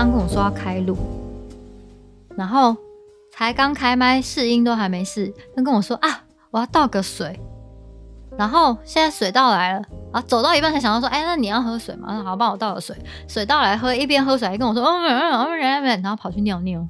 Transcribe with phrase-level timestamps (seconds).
[0.00, 0.96] 刚跟我说要开录，
[2.34, 2.74] 然后
[3.30, 7.38] 才刚开麦，试音都还没试，他跟我说啊，我要倒个水。
[8.38, 12.22] 然后现在水倒来了，啊，走到一半才想到说，哎，那你要喝水吗？
[12.24, 12.96] 好，帮我倒个水。
[13.28, 16.88] 水倒来喝，一边喝水还跟我说，嗯嗯嗯嗯，然后跑去尿尿。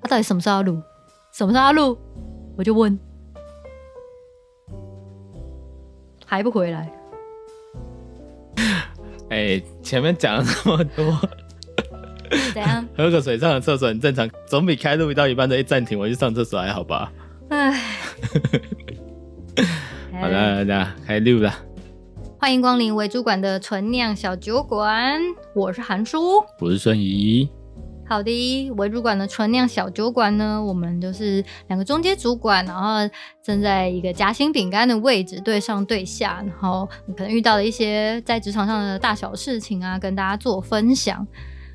[0.00, 0.80] 他、到底什么时候要录？
[1.34, 1.98] 什么时候要录？
[2.56, 2.98] 我就问，
[6.24, 6.90] 还不回来？
[9.28, 11.14] 哎、前面讲了那么多，
[12.52, 12.86] 怎样？
[12.96, 17.12] 喝个水上个厕所很正常，总比开录到一半的一暂停我去上厕所还好吧？
[17.48, 17.80] 哎。
[20.20, 21.54] 好了，大家开录了。
[22.38, 25.20] 欢迎光临为主管的纯酿小酒馆，
[25.54, 27.48] 我是韩叔，我是孙怡。
[28.06, 32.96] 好的，为主管的纯酿小酒馆呢，我们就是两个中间主管，然后
[33.42, 41.26] 正在一个夹心饼干的位置对上对下，然后可能遇到了一些在职场上的大小事情啊，跟大家做分享。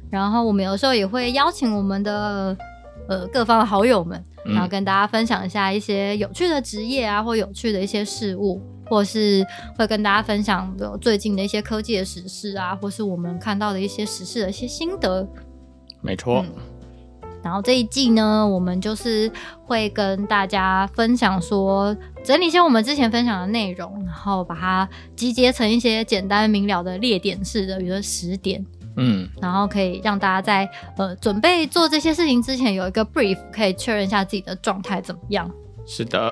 [0.10, 2.56] 然后我们有时候也会邀请我们的
[3.08, 4.24] 呃各方的好友们。
[4.48, 9.44] 然后跟大家分享一下一些有趣的职业啊，或有趣的一些事物，或是
[9.76, 15.28] 会跟大家分享的最近的一些科技的时事啊，或是我们看到的一些时事的一些心得。
[16.00, 16.46] 没错。
[16.48, 16.54] 嗯。
[17.42, 19.32] 然后这一季呢，我们就是
[19.64, 28.64] 会跟大家分享说，整理一些我们之前分享的内容，然后把它集结成一些简单明了的列点式的，比如说十点。
[28.98, 35.50] 嗯，然后可以让大家在呃准备做这些事情之前有一个 brief，可以确认一下自己的状态怎么样。
[35.86, 36.32] 是的，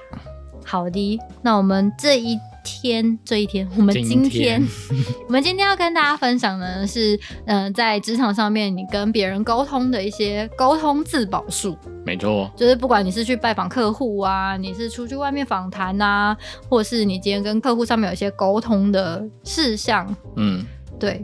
[0.66, 1.20] 好的。
[1.42, 4.64] 那我们这一天，这一天，我们今天，今天
[5.28, 11.78] 我们今天要跟大家分享的是，嗯、呃，在职场上面你跟别人沟通的一些沟通自保术。
[12.06, 16.36] 没错，就是不管你是去拜访客户啊，你是出去外面访谈啊，
[16.70, 20.66] 或是你今天跟客户上面有一些沟通的事项，嗯，
[20.98, 21.22] 对。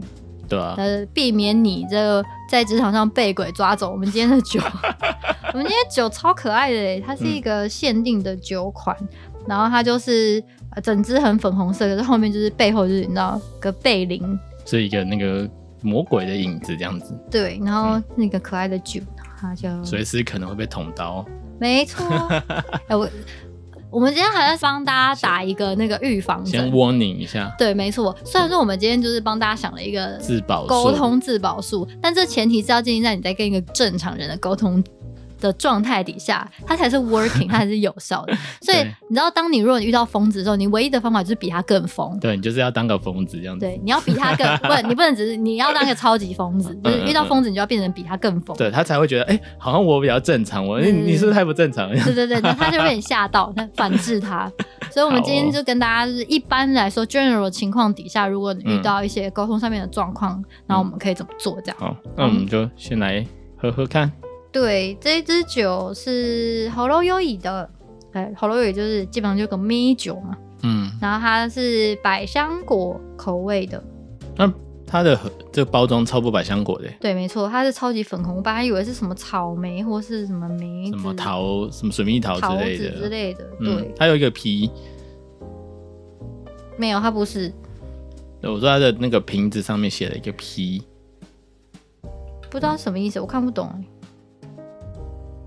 [0.50, 3.90] 对啊，呃，避免你这个在职场上被鬼抓走。
[3.90, 4.60] 我们今天的酒，
[5.54, 9.08] 我们今天酒超可爱的诶，它是一个限定的酒款，嗯、
[9.46, 10.42] 然后它就是
[10.82, 15.48] 整支很粉红色，可是后面就是背后就是你知道个背灵，是一个那个
[15.82, 17.16] 魔鬼的影子这样子。
[17.30, 19.00] 对，然后那个可爱的酒，
[19.40, 21.24] 它就随时可能会被捅刀。
[21.60, 22.04] 没错，
[22.88, 23.08] 哎我。
[23.90, 27.52] 我们今天还在帮大家打一个那个预防针，先 warning 一下。
[27.58, 28.16] 对，没错。
[28.24, 34.82] 虽然说我们今天就是帮大家想了一个自保沟通自保术，但这前提是要建立在你在跟一个正常人的沟通
[35.40, 38.34] 的状态底下，它才是 working，它才是有效的。
[38.62, 38.78] 所以
[39.08, 42.18] 你知道，当你如果你遇到疯子的时候，你唯一的方法就是比他更疯。
[42.20, 43.64] 对，你就是要当个疯子这样子。
[43.64, 48.56] 对，你要比他更不，你不能只是你要当个超级疯子， 就是遇到疯子你就要变成比他更疯。
[48.56, 52.04] 对，他才会觉得，哎、欸，好像我比较正常，我你你是不是太不正常了？
[52.04, 54.50] 对 对对，那他就被你吓到，那反制他。
[54.90, 61.60] 所以，我们今天就跟大家就是一般来说 general 情况底下，如果你遇到一些沟通上面的状况，那、嗯、我们可以怎么做？
[61.64, 61.76] 这样。
[61.78, 63.24] 好，那我们就先来
[63.56, 64.10] 喝喝看。
[64.52, 67.70] 对，这一支酒是喉咙优怡的，
[68.12, 73.82] 哎，喉咙优怡就是基本上就个米酒嘛，嗯，然后它是百香果口味的，
[74.36, 74.52] 那
[74.84, 75.16] 它的
[75.52, 82.90] 这个包装超不百香果的，对，没错，它是超级粉红，我本来以为是什么草莓或是什么梅，什么桃，什么水蜜桃之类的。
[82.90, 84.68] 之类的，对，嗯、它有一个皮，
[86.76, 87.52] 没有，它不是，
[88.42, 90.82] 我说它的那个瓶子上面写了一个皮，
[92.50, 93.72] 不知道什么意思，我看不懂。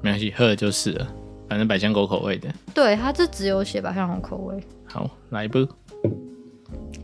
[0.04, 1.08] 没关系，喝了就是了。
[1.50, 4.62] 反正百香果口味的，对，它就只有写百香果口味。
[4.86, 5.68] 好，来一杯。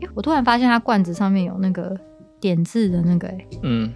[0.00, 1.96] 哎，我突然发现它罐子上面有那个
[2.40, 3.92] 点字的那个，哎，嗯，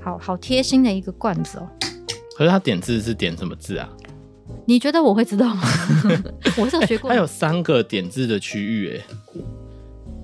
[0.00, 1.68] 好好贴心的一个罐子哦。
[2.36, 3.88] 可是它点字是点什么字啊？
[4.66, 5.62] 你觉得我会知道吗？
[6.56, 7.10] 我是有学过。
[7.10, 9.04] 它有三个点字的区域，哎，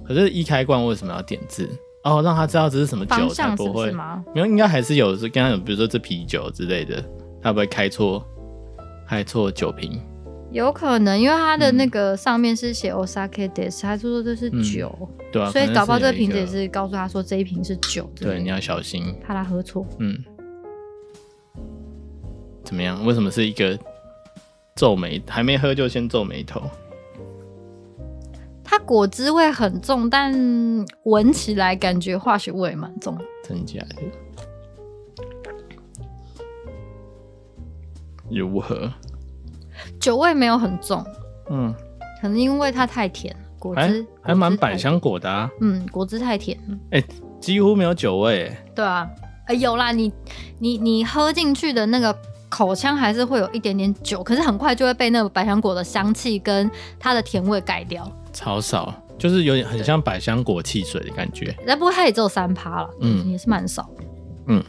[0.06, 1.68] 可是一开罐为什么要点字？
[2.02, 4.24] 哦，让他知道这是什么酒才不会吗？
[4.34, 7.04] 没有，应该还是有是跟他有，比如说这啤酒之类的，
[7.42, 8.24] 他不会开错，
[9.06, 10.00] 开错酒瓶。
[10.50, 18.10] 有可能，因为它的那个上面是写 Osaka des，他就说这是酒，嗯、对啊，所以搞不好这个瓶子也是告诉他说这一瓶是酒。
[18.16, 19.86] 对，你要小心，怕他喝错。
[20.00, 20.18] 嗯，
[22.64, 23.04] 怎么样？
[23.06, 23.78] 为什么是一个
[24.74, 25.22] 皱眉？
[25.28, 26.62] 还没喝就先皱眉头？
[28.70, 30.32] 它果汁味很重，但
[31.02, 33.18] 闻起来感觉化学味蛮重。
[33.42, 33.96] 真假的？
[38.30, 38.88] 如何？
[39.98, 41.04] 酒味没有很重。
[41.50, 41.74] 嗯，
[42.22, 45.50] 可能因为它太甜了，果汁、欸、还蛮百香果的啊。
[45.60, 46.78] 嗯，果汁太甜了。
[46.92, 47.06] 哎、欸，
[47.40, 48.56] 几乎没有酒味。
[48.72, 49.10] 对啊，
[49.58, 50.12] 有啦，你
[50.60, 52.16] 你你喝进去的那个
[52.48, 56.70] 口腔还是会有一点点酒，可是很快就会被那个百香果的香气跟
[57.00, 58.08] 它的甜味盖掉。
[58.40, 61.54] 超少，就是有点很像百香果汽水的感觉。
[61.66, 63.86] 那不过它也只有三趴了，嗯，也是蛮少。
[64.46, 64.64] 嗯，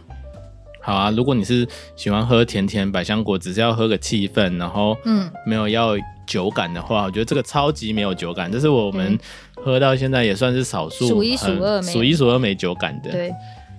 [0.82, 1.66] 好啊，如果你是
[1.96, 5.96] 喜欢喝甜甜百香果，只是要喝个气氛，然后嗯，没有要
[6.28, 9.18] 酒感的话，我觉得这个超级没有酒感，这是我们
[9.56, 13.10] 喝到现在也算是少数数一数二没数一数二没酒感的。
[13.10, 13.34] 对，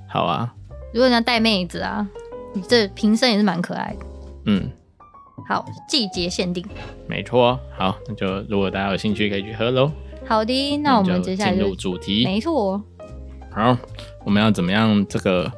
[0.08, 0.50] 好啊。
[0.94, 2.08] 如果你要带妹子啊，
[2.54, 4.06] 你这瓶身也是蛮可爱的。
[4.46, 4.70] 嗯。
[5.48, 6.64] 好，季节限定，
[7.08, 7.58] 没错。
[7.76, 9.90] 好，那就如果大家有兴趣，可以去喝喽。
[10.24, 12.24] 好的，那我们接下来进入主题。
[12.24, 12.80] 没错。
[13.50, 13.76] 好，
[14.24, 15.04] 我们要怎么样？
[15.08, 15.50] 这个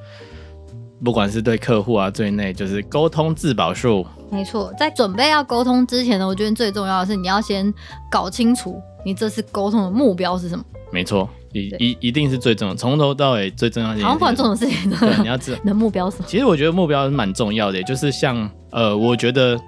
[1.04, 4.04] 不管是对客户啊，对内就是沟通自保术。
[4.30, 7.72] 没错，在准备要沟通之前呢，我觉得最重要的是你要先
[8.10, 10.64] 搞清楚你这次沟通的目标是什么。
[10.90, 14.00] 没错，一一一定是最重要，从头到尾最重要的。
[14.00, 16.28] 好像不管做什么事情，对，你要知道 你的目标是什么。
[16.28, 19.60] 其实我觉得目标是蛮重要的，就是像呃，我觉得。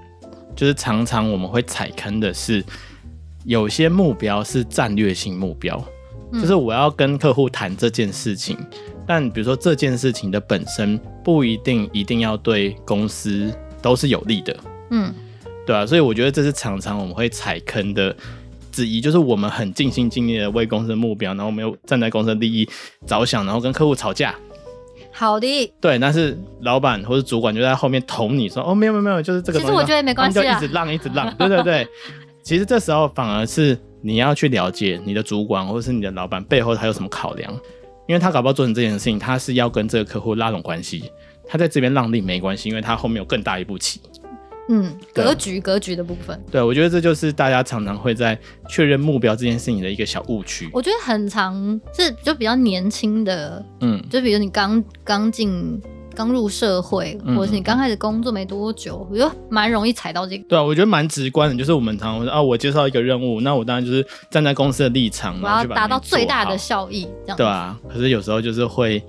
[0.57, 2.65] 就是常常我们会踩坑的是，
[3.45, 5.81] 有些目标是战略性目标，
[6.33, 8.57] 嗯、就是我要跟客户谈这件事情，
[9.07, 14.57] 但比如说这件事情的本身不一定一定要对公司都是有利的，
[14.91, 15.15] 嗯，
[15.67, 18.17] 对啊，所以我觉得这是常常我们会踩坑的
[18.73, 22.69] 之一，就是我们很尽心尽力的为公司的目标，然后没有站在公司的利益
[23.07, 24.35] 着想，然后跟客户吵架。
[25.19, 29.59] 好的，对，但是老板或者主管就在后面捅你说，哦，没有没有没有，就是这个。
[29.59, 31.89] 其实我觉得没关系，就一直让一直让， 对对对。
[32.43, 37.51] 其实这时候反而是你要去了解你的主管或者是你的老板背后他有什么考量，
[38.07, 41.11] 因为他搞不好做成这件事情，他是要跟这个客户拉拢关系，
[41.49, 44.01] 他在这边让利没关系，因为他后面有更大一步棋。
[44.69, 48.37] 嗯，格局格局的部分，对，我觉得这就是大家常常会在
[48.69, 50.69] 确认目标这件事情的一个小误区。
[50.73, 55.81] 我觉得很常是就比较年轻的，嗯，就比如你刚刚进
[56.17, 60.45] 刚入社会，或者是你刚开始工作没多久，我觉得蛮容易踩到这个。
[60.49, 67.37] 对啊，我觉得蛮直观的，就是我们常常会说啊，我介绍一个任务，那我当然就是站在公司的立场，我要达到最大的效益，这样。
[67.37, 69.01] 对啊，可是有时候就是会，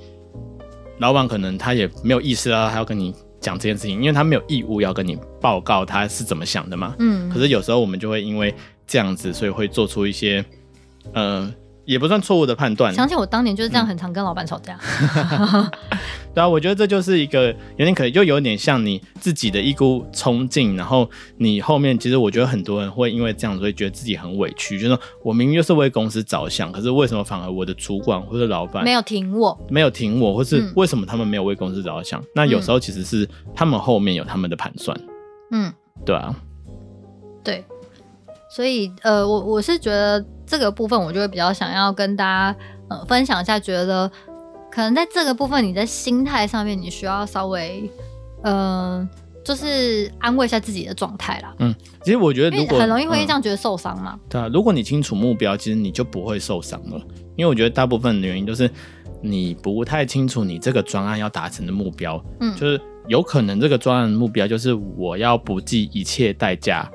[1.00, 3.12] 老板可能他也没有意识到他要跟你。
[3.40, 6.96] 讲这件事情，因为他没有义务要跟你报告他是怎么想的嘛。
[7.00, 7.30] 嗯。
[7.30, 8.54] 可是有时候我们就会因为
[8.86, 10.44] 这样子，所以会做出一些，
[11.14, 11.54] 呃。
[11.88, 12.94] 也不算错误的判断。
[12.94, 14.78] 相信我当年就是这样，很常跟老板吵架。
[15.40, 15.72] 嗯、
[16.36, 17.48] 对啊，我觉得这就是一个
[17.78, 32.22] 有点可能，就有点像你自己的一股冲劲，然后你后面其实我觉得很多人会因为这样子会觉得自己很委屈，就是说我明明就是为公司着想，可是为什么反而我的主管或者老板没有挺我，没有挺我，或是为什么他们没有为公司着想？
[32.22, 33.26] 嗯、那有时候其实是
[33.56, 35.00] 他们后面有他们的盘算。
[35.52, 35.74] 嗯，
[36.06, 36.36] 对啊，
[37.44, 37.64] 对。
[38.50, 42.60] 所以，呃，我我是觉得这个部分，我就会比较想要跟大家
[42.90, 44.10] 呃分享一下，觉得
[44.72, 47.90] 可能在这个部分，你在心态上面，你需要稍微，
[48.44, 49.08] 呃，
[49.44, 51.54] 就是安慰一下自己的状态啦。
[51.60, 54.14] 嗯，其实我觉得，如果很容易会这样觉得受伤嘛。
[54.14, 57.02] 嗯，对啊，如果你清楚目标，其实你就不会受伤了。
[57.36, 58.70] 因为我觉得大部分的原因就是
[59.22, 62.24] 你不太清楚你这个专案要达成的目标。
[62.40, 66.90] 嗯，就是有可能这个专案的目标就是我要不计一切代价。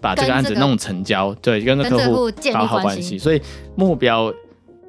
[0.00, 3.18] 把这个案子弄成交，这个、对，跟客户搞好关系。
[3.18, 3.40] 所以
[3.76, 4.32] 目标，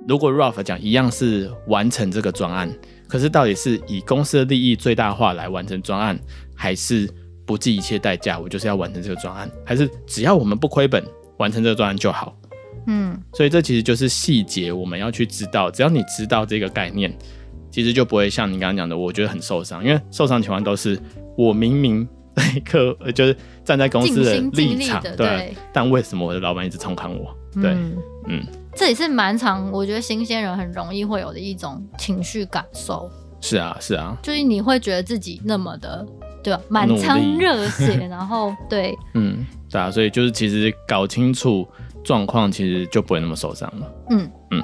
[0.07, 2.73] 如果 Ralph 讲一样是完成这个专案，
[3.07, 6.17] 可是到底是以公司的利益最大化来完成专案，
[6.55, 7.09] 还是
[7.45, 11.03] 不计一切代价，我就是要完成这个专案，还是只要我们不亏本，
[11.37, 12.33] 完成这个专案就好？
[12.87, 15.69] 嗯，所以这其实就是细节，我们要去知道。
[15.69, 17.13] 只要你知道这个概念，
[17.69, 20.97] 其实就不会像你刚刚讲的，我觉得很受伤，因为受伤情况都是
[21.37, 22.07] 我明明。
[22.35, 27.35] 对，客就是站在公司的立场，对，对，但为什么我的老板一直冲康我？
[27.61, 27.97] 对，嗯，
[28.27, 28.43] 嗯，
[28.75, 33.09] 这也是蛮常，我觉得新鲜人很容易会有的一种情绪感受。
[33.41, 36.05] 是啊，是啊，就是你会觉得自己那么的，
[36.43, 36.61] 对吧？
[36.69, 41.67] 满腔热血， 然后对，嗯，对啊，所以就是其实搞清楚
[42.03, 43.91] 状况，其实就不会那么受伤了。
[44.11, 44.63] 嗯嗯。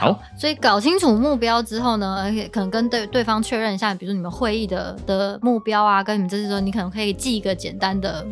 [0.00, 8.26] 好，所以搞清楚目标之后呢，而且可能跟对对方确认一下，比如说你们会议的的目标啊，跟你们这次说，你可能可以记一个简单的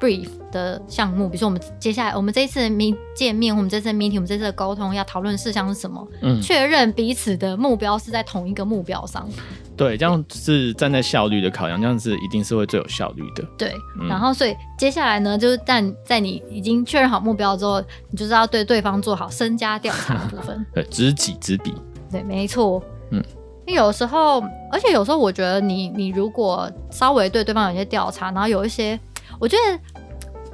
[0.00, 6.06] brief 的项目，比如说我们接下来我们这一次的见见面，我们这次的 meeting，我们这次的沟通要讨论事项是什么？
[6.22, 9.28] 嗯，确认彼此的目标是在同一个目标上。
[9.78, 13.42] 对，这样是站在效率的考量，这样是一定是会最有效率的。
[13.56, 17.80] 对，嗯、然后所以接下来呢，就是但在你已经确认好目标之后，
[18.10, 20.66] 你就是要对对方做好身家调查的部分。
[20.74, 21.72] 对，知己知彼。
[22.10, 22.82] 对，没错。
[23.12, 23.22] 嗯，
[23.66, 28.98] 因为有时候，而且有时候我觉得你你如果稍微对对方有些调查，然后有一些，
[29.38, 29.78] 我觉得。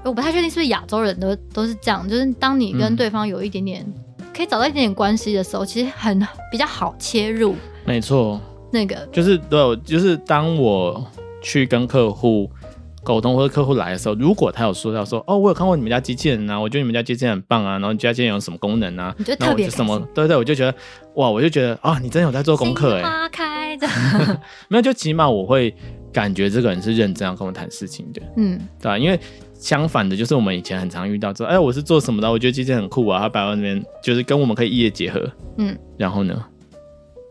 [0.06, 3.82] 我不太确定是不是亚洲人都都是这样，就是当你跟对方有一点点、
[4.18, 6.20] 嗯、可以找到一点点关系的时候，其实很
[6.52, 7.54] 比较好切入。
[7.86, 8.38] 没错，
[8.74, 11.06] 那个就是对，就是当我
[11.40, 12.50] 去跟客户
[13.04, 19.14] 沟通或者客户来的时候，如果他有说到说哦，我有看过你们家机器人啊，我觉得你们家机器人很棒啊，然后你家机器人有什么功能啊？
[19.16, 19.96] 你觉得特别什么？
[20.12, 20.74] 对对，我就觉得
[21.14, 23.02] 哇，我就觉得啊，你真的有在做功课哎。
[23.02, 23.86] 花开 的，
[24.68, 25.72] 没有，就起码我会
[26.12, 28.20] 感觉这个人是认真要跟我谈事情的。
[28.36, 28.98] 嗯，对吧？
[28.98, 29.20] 因为
[29.52, 32.30] 相反的，就是我们以前很常遇到说，哎，我是做什么的？
[32.30, 35.30] 我觉得机器人很酷啊，他摆在那边就是跟我们可以一业结合。
[35.58, 36.42] 嗯，然后呢？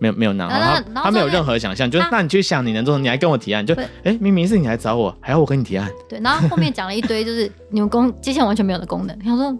[0.03, 5.89] 没有没有拿，他他没有任何想象，就是那你去想你能做什么，你还跟我提案，就哎明明是你来找我，还要我跟你提案。
[6.09, 9.17] 对，然后后面讲了一堆，就是你们功机器人完全没有的功能。
[9.19, 9.57] 他说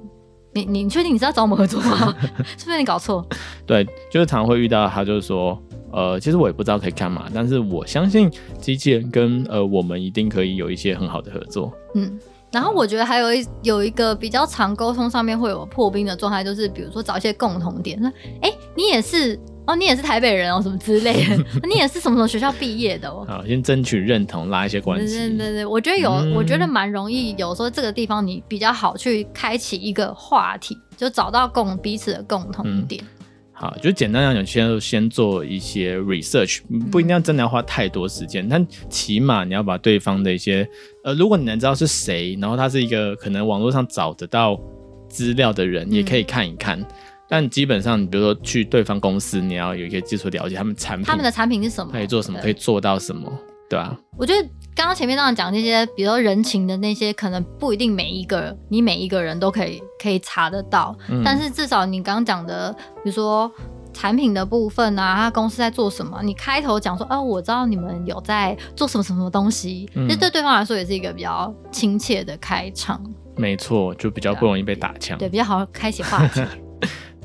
[0.51, 2.13] 你你确定你是要找我们合作吗？
[2.57, 3.25] 是不是你搞错？
[3.65, 5.57] 对，就是常常会遇到他，就是说
[5.91, 11.71] 呃，其实我也不知道可以干嘛，但是我相信机器人跟呃我们一定可以有一些很好的合作。
[11.95, 12.19] 嗯，
[12.51, 18.09] 然后我觉得还有一有一个比较常沟通上面会有破冰的状态，就是比如说找一些共同点，那
[18.41, 19.39] 哎你也是。
[19.65, 21.36] 哦，你也是台北人哦，什么之类的？
[21.67, 23.25] 你也是什么什么学校毕业的哦？
[23.27, 25.17] 好，先争取认同，拉一些关系。
[25.17, 27.34] 对对对，我觉得有，嗯、我觉得蛮容易。
[27.38, 33.01] 有时候这个地方你比较好去开启一个话题，就找到共彼此的共同点。
[33.03, 36.60] 嗯、好，就简单来讲，先先做一些 research，
[36.91, 40.67] 不一定要真的要花太多时间，嗯、但起码你要把对方的一些
[41.05, 44.60] 呃，如果你能知道是谁，然后他是一个可能网络上找得到
[45.08, 46.86] 资料的人，也可以看一看。
[47.25, 53.31] 嗯但基本上，你比如说去对方公司，你要有一些基础了解他们产品，他们的产品是什么，可以做什么，可以做到什么，
[53.69, 53.97] 对吧？
[54.17, 62.71] 我觉得刚刚前面那样讲那些，比如说人情的那些，可能不一定每一个你每一个人都可以可以查得到，嗯、但是至少你刚刚讲的，
[63.03, 63.51] 比如说
[63.93, 73.01] 产品的部分啊，他公司在做什么，你开头讲说，哦，我知道你们有在做什么什么东西，那、嗯、对对方来说也是一个比较亲切的开场。
[73.37, 76.41] 没错，就比较不容易被打枪，对，比较好开启话题。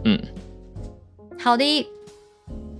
[0.08, 0.18] 嗯，
[1.38, 1.86] 好的。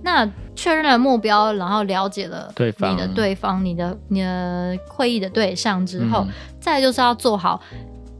[0.01, 7.61] 那确认了目标，然后了解了对方你的对方、你的你的会议的对象之后，嗯、再就是要做好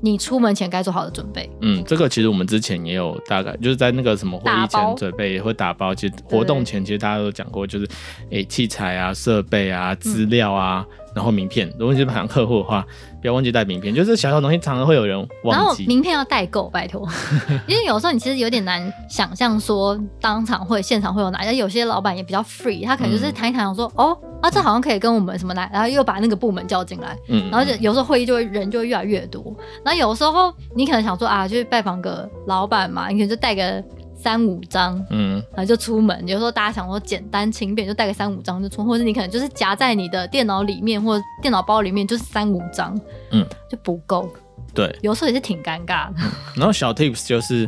[0.02, 1.50] 你出门前该做好的准备。
[1.62, 5.96] 嗯，这个其实我们之前也有大概就是在那个什么会议前准备，也会打包。
[5.96, 7.86] 其实活动前其实大家都讲过，就是
[8.30, 10.86] 诶、欸、器材啊、设备啊、资料啊。
[10.90, 12.86] 嗯然后名片，如果你是盘客户的话，
[13.22, 13.94] 不要忘记带名片。
[13.94, 15.60] 就是小小东西，常常会有人忘记。
[15.60, 17.08] 然后名片要代购，拜托。
[17.68, 21.50] 因为有时候你其实有点难想象说当场会现场会有哪些。
[21.56, 27.18] 有些老板也比较 free，他可能就是谈一谈，说、嗯、哦，啊，这好像可以跟我们什么来，然后又把那个部门叫进来。
[27.28, 27.50] 嗯。
[27.50, 29.44] 然后就有时候会议就会人就会越来越多。
[29.84, 33.84] 然后有时候你可能想说啊，就去拜访个老板嘛，你可能就带个。
[34.22, 36.28] 三五张，嗯，然后就出门。
[36.28, 43.00] 有时候大家想说简单轻便，就带个三五张就出，或者你可能就是夹在你的电脑里面或者电脑包里面，就是三五张，
[43.32, 44.30] 嗯，就不够。
[44.74, 46.16] 对，有时候也是挺尴尬的。
[46.58, 47.68] 然后小 tips 就是，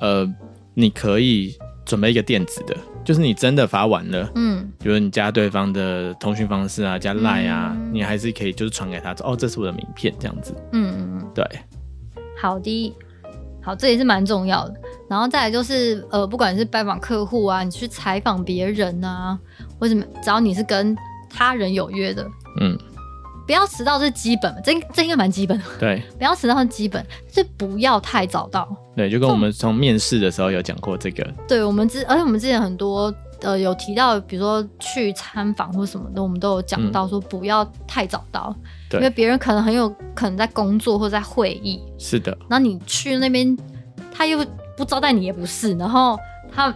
[0.00, 0.28] 呃，
[0.74, 10.52] 你可以准备一个电子的，就是你真的发完了，嗯，比如你加对方的通讯方式啊，加 line 啊，嗯、你还是可以就是传给他，说哦，这是我的名片，这样子。
[10.72, 11.46] 嗯嗯嗯，对。
[12.36, 12.92] 好的。
[13.64, 14.74] 好，这也是蛮重要的。
[15.12, 19.38] 然后再来就是，呃，不管是拜访客户啊，你去采访别人啊，
[19.78, 20.96] 或者只要你是跟
[21.28, 22.26] 他人有约的，
[22.62, 22.78] 嗯，
[23.46, 25.64] 不要迟到是基本，这这应该蛮基本的。
[25.78, 28.66] 对， 不要迟到是基本，是不要太早到。
[28.96, 31.22] 对，就跟我们从面试的时候有讲过这个。
[31.46, 33.14] 对，我们之，而且我们之前很多。
[33.42, 38.54] 呃，有提到，比如说去参访或什么的，我们都有讲到说不要太早到，
[38.92, 41.82] 嗯、因为别人可能很有可能在工作或在会议。
[41.98, 42.30] 是的。
[42.48, 43.58] 然后你去那边，
[44.12, 44.38] 他又
[44.82, 46.18] 不招待你，也不是，然后
[46.52, 46.74] 他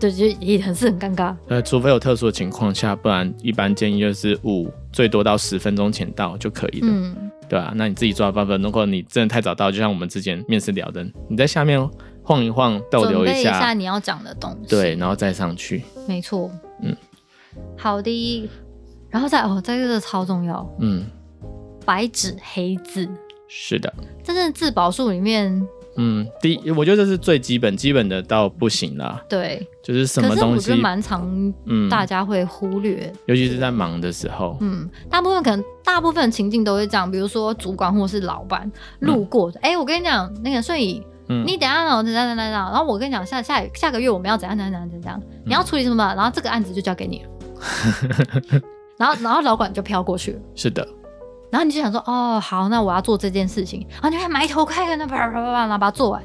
[0.00, 1.36] 对就也很是很尴尬。
[1.48, 6.86] 呃，除非有特殊的情况下，不然一般建议就是五最多到十分钟前到就可以了。
[6.90, 8.56] 嗯，对啊，那你自己抓办法。
[8.56, 11.86] 如果你真的太早到，就像我们之前面试聊的，你在下面。
[12.26, 15.82] 晃一晃，逗留一下，一下你要讲的东西，对，然后再上去。
[16.08, 16.96] 没错，嗯，
[17.76, 18.48] 好的，
[19.10, 21.04] 然后再哦，这个超重要，嗯，
[21.84, 23.06] 白纸黑字，
[23.46, 38.70] 是的，这是自保术里面，嗯，第一，我觉得这是最基本基本的到不行啦，对，就是什么东西，可是我觉得蛮常，嗯，大家会忽略，尤其是在忙的时候，嗯，大部分可能大部分情境都会这样，比如说主管或是老板
[39.00, 41.02] 路过，哎、嗯，我跟你讲，那个所以。
[41.26, 42.04] 嗯、你等下呢？
[42.04, 42.70] 怎样怎样怎样？
[42.70, 45.22] 然后我跟你讲，下下下个月我们要怎样怎样怎样怎样？
[45.46, 46.14] 你要处理什么？
[46.14, 47.30] 然后这个案子就交给你了。
[48.98, 50.38] 然后然后老管就飘过去了。
[50.54, 50.86] 是的。
[51.54, 53.86] 然后你就想说，哦，好，那我要做这件事情。
[53.92, 56.20] 然后你还埋头开个那啪啪啪啪，然后把它做完，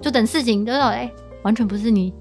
[0.00, 1.10] 就等事情都到，哎，
[1.42, 2.14] 完全不是你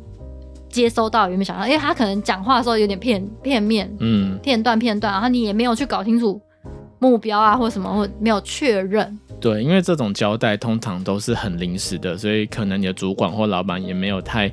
[0.68, 1.68] 接收到有没有想到？
[1.68, 6.42] 因为他可能讲话的时候有点片片面，嗯，片段片段，然后你也没有去搞清楚
[6.98, 9.16] 目标啊，或什么，或没有确认。
[9.40, 14.52] 对，因为这种交代通常都是很临时的，所以可能你的主管或老板也没有太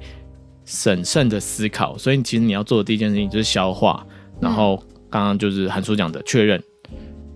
[0.66, 4.06] 审慎的思考，所以其实你要做的第一件事情就是消化，
[4.38, 4.76] 然后
[5.08, 6.62] 刚刚就是韩叔讲的确认，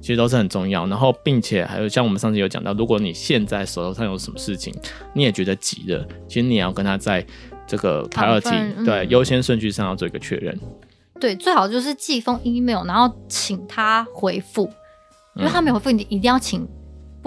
[0.01, 0.87] 其实都是很重要。
[0.87, 4.75] 然后，并且还有像我们上次有讲到，如果你现在手头上有什么事情，
[5.13, 7.25] 你也觉得急的，其实你也要跟他在
[7.67, 10.59] 这个 priority、嗯、对优先顺序上要做一个确认。
[11.21, 14.71] 对，最好就是寄封 email，然后请他回复，
[15.35, 16.69] 因为他没回复，你一定要请。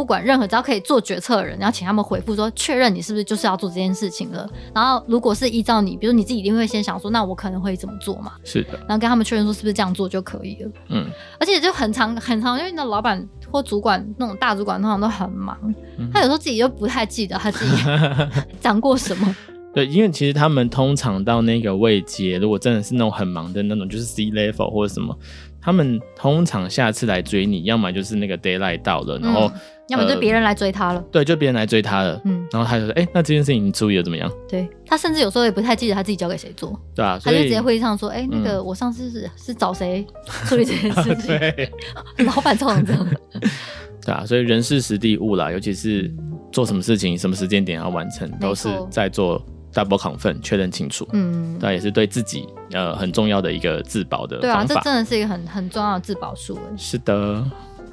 [0.02, 4.50] 不管任何只要可以做决策的人，然后请他们回复说确认你是不是就是要做这件事情了。
[4.74, 8.32] 然后如果是依照你，比如你自己一定会先想说，那我可能会怎么做嘛？
[8.44, 8.70] 是的。
[8.88, 10.72] 然后跟他们确认说是不是这样做就可以了。
[10.90, 11.06] 嗯。
[11.40, 15.56] 而且就很常很常，因为那老板或主管那种大主管通常都很忙，
[16.00, 17.84] 嗯、他有时候自己就不太记得他自己
[18.60, 19.36] 讲过什么。
[19.74, 25.16] 对，因为其实他们通常到那个位阶，如果真的是那种很忙的那种，就是 C level 或者什么，
[25.62, 29.48] 他们通常下次来追你，要么就是那个 d a y l i g h t 到了，然后。
[29.54, 34.32] 嗯要么就别人来追他了，呃、对，就别人来追他了，嗯，然后他就说，哎、欸，那这件事情你处理的怎么样？
[34.48, 40.08] 对，他甚至有时候也不太记得他自己交给谁做，对啊，他就直接会议上说，哎、欸，那个我上次是、嗯、是找谁
[40.46, 41.14] 处理这件事？
[41.20, 41.28] 情？
[41.38, 41.70] 对，
[42.24, 42.96] 老板这样子，
[44.06, 46.10] 对啊，所以人事实地物啦，尤其是
[46.54, 54.48] 做什么事情、什么时间点要完成，都是在做 double confirm 确认清楚，嗯，那，也是对自己呃很重要的一个自保的方法。
[54.48, 56.60] 对啊，这真的是一个很很重要的自保术。
[56.78, 57.44] 是的，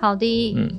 [0.01, 0.79] 好的，嗯。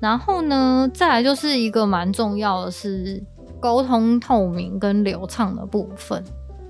[0.00, 3.22] 然后呢，再来就是一个蛮重要的是
[3.60, 6.22] 沟通透明跟流畅的部分。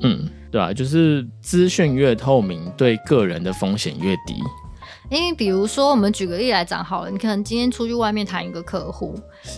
[0.03, 4.35] 嗯，对啊，就是资讯越透明，对个人的风险越低。
[5.11, 9.15] 因为比如说，我们举个例来讲好了，你可能今天出去外面谈一个客户，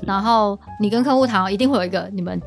[0.07, 2.41] 然后你跟客户谈，一定会有一个你们。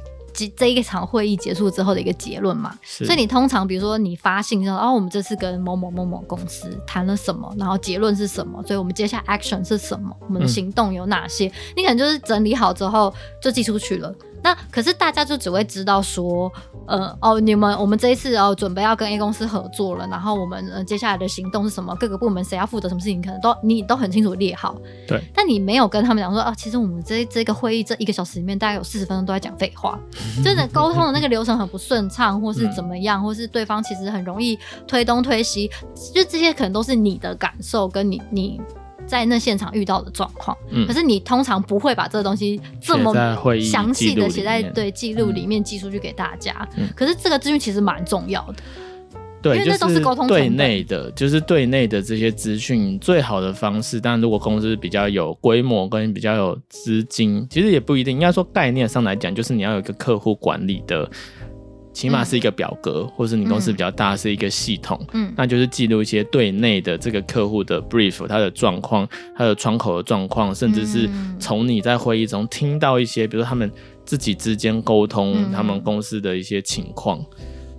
[0.57, 14.13] 这一场会议结束之后的一个结论嘛，所以你通常比如说你发信说，哦，我们这次跟某某某某公司谈了什么，然后结论是什么，所以我们接下来 action 是什么，我们的行动有哪些，嗯、你可能就是整理好之后就寄出去了。
[14.47, 16.49] 那可是大家就只会知道说，
[16.87, 21.93] 呃哦，你们我们这一次哦准备要跟 A 公司合作了，然后我们呃接下来的行动是什么？
[21.99, 24.79] 各个部门谁要负责什么事情，可能都你都很清楚列好。
[25.05, 25.21] 对。
[25.35, 29.99] 但你没有跟他们讲说，哦，其实我们这这个会议这一个小时里面，大概有四十分钟都在讲废话，
[30.41, 34.57] 真的沟通的那个流程很不顺畅， 或是怎么样，或是对方其实很容易
[34.87, 35.69] 推东推西，
[36.15, 38.61] 就这些可能都是你的感受跟你你。
[39.07, 43.13] 在那现场遇到的状况，嗯，可是你通常不会把这个东西这么
[43.61, 46.67] 详细的写在对记录里面寄出去给大家。
[46.75, 48.55] 嗯，可是这个资讯其实蛮重要的，
[49.41, 53.99] 对，因为那都是沟通对内的，就是对内的这些资讯最好的方式。
[54.01, 58.13] 但如果公司比较有规模跟比较有资金，其实也不一定。
[58.13, 61.09] 应该说概念上来讲，就是你要有一个客户管理的。
[61.97, 73.71] 起码是一个表格，嗯、或是你公司比较大，是一个系统，嗯，那就是记录一些对内的这个客户的 brief，他的状况，他的窗口的状况，甚至是从你在会议中听到一些，比如说他们
[74.05, 77.19] 自己之间沟通，他们公司的一些情况。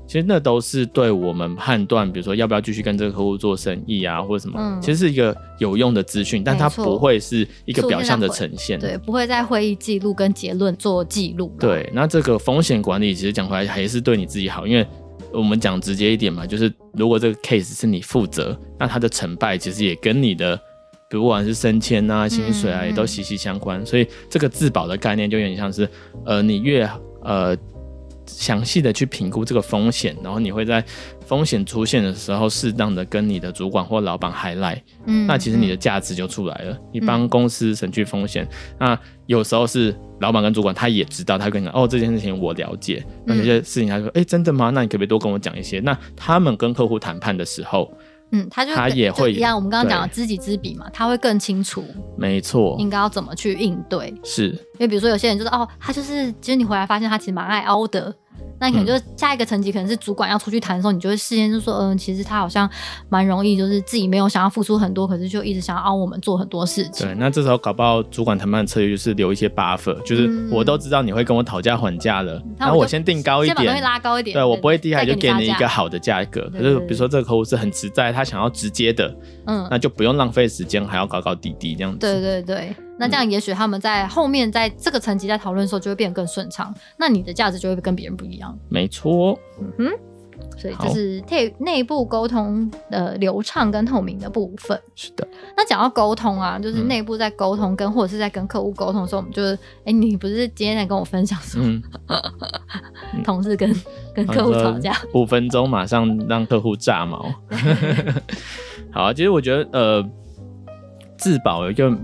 [0.09, 11.55] 其实那都是对我们判断，比如说要不要继续跟这个客户做生意啊，或者什么，嗯、其实是一个有用的资讯，但它不会是一个表象的呈现，对，不会在会议记录跟结论做记录。
[11.61, 14.87] 对，那这个风险管理其实讲回来还是对你自己好，因为
[15.31, 20.57] 我们讲直接一点嘛，就是如果这个 case 是你负责，那它的成败其实也跟你的，
[21.11, 23.83] 比如不管是升迁啊、薪水啊，也都息息相关。
[23.83, 25.87] 嗯、所以这个自保的概念就有点像是，
[26.25, 26.88] 呃，你越
[27.23, 27.55] 呃。
[28.29, 30.85] 详细的去评估这个风险，然后你会在
[31.27, 36.73] 风险出现的时候，适当的跟你的主管或老板 highlight，嗯，那其实你的价值就出来了。
[36.73, 38.47] 嗯、你帮公司省去风险，
[38.79, 44.71] 嗯、那有时候是老板跟主管他也知道，他跟你讲哦，这件事情我了解，那有些事情他说，哎、嗯欸，真的吗？
[44.71, 45.81] 那你可不可以多跟我讲一些？
[45.81, 47.91] 那他们跟客户谈判的时候。
[48.33, 51.85] 嗯，他就他也会一样，我们刚刚讲的知己知彼嘛，他会更清楚，
[52.17, 54.14] 没错，应该要怎么去应对。
[54.23, 58.14] 是，因为比如说有些人就是哦，他就是，其实你回来发现他其实蛮爱凹的。
[58.61, 62.68] 那你可能就是下一个层级，可能是主管要出去谈的时候，你就会事先就说，嗯，其实他好像
[63.09, 67.07] 蛮容易，就是自己没有想要付出很多，可是就一直想要凹我们做很多事情。
[67.07, 76.51] 对，那这时候搞不好主管谈判的策略就是留一些 buffer，就是我都知道你会跟我讨价还价了，然后我先定高一点，先把东西拉高一点，对，我不会低下来就给你一个好的价格。
[76.51, 79.14] 可是比如说这个客户是很实在，他想要直接的，
[79.47, 81.99] 嗯，那就不用浪费时间还要高高低低这样子。
[81.99, 82.75] 对对对。
[82.98, 86.74] 那这样，也许他们在后面在这个层级在讨论的时候，就会变得更顺畅。
[86.98, 88.58] 那你的价值就会跟别人不一样。
[88.68, 89.90] 没错，嗯哼，
[90.56, 94.80] 所以这是内内部沟通的流畅跟透明的部分。
[94.96, 95.26] 是的。
[95.56, 101.62] 那讲到沟通啊，就是内部在沟通跟或者是在跟客户沟通的时候，我们就是，哎，你不是今天在跟我分享说，
[103.22, 103.72] 同事跟
[104.14, 107.32] 跟客户吵架，五分钟马上让客户炸毛。
[108.90, 110.11] 好啊，其实我觉得，呃，
[111.16, 111.96] 自保有一个。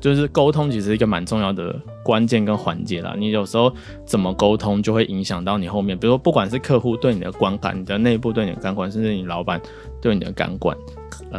[0.00, 3.14] 就是沟通其实是一个蛮重要的关键跟环节啦。
[3.16, 3.72] 你有时候
[4.04, 9.60] 怎么沟通，就会影响到你后面，比如说不管是客户对你的观感，你的内部对你的感官，甚至你老板
[10.00, 10.76] 对你的感官、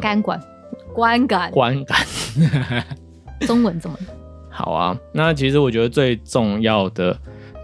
[0.01, 0.41] 感官、
[0.93, 1.99] 观感、观感，
[3.47, 3.97] 中文怎么？
[4.49, 7.15] 好啊，那其实我觉得最重要的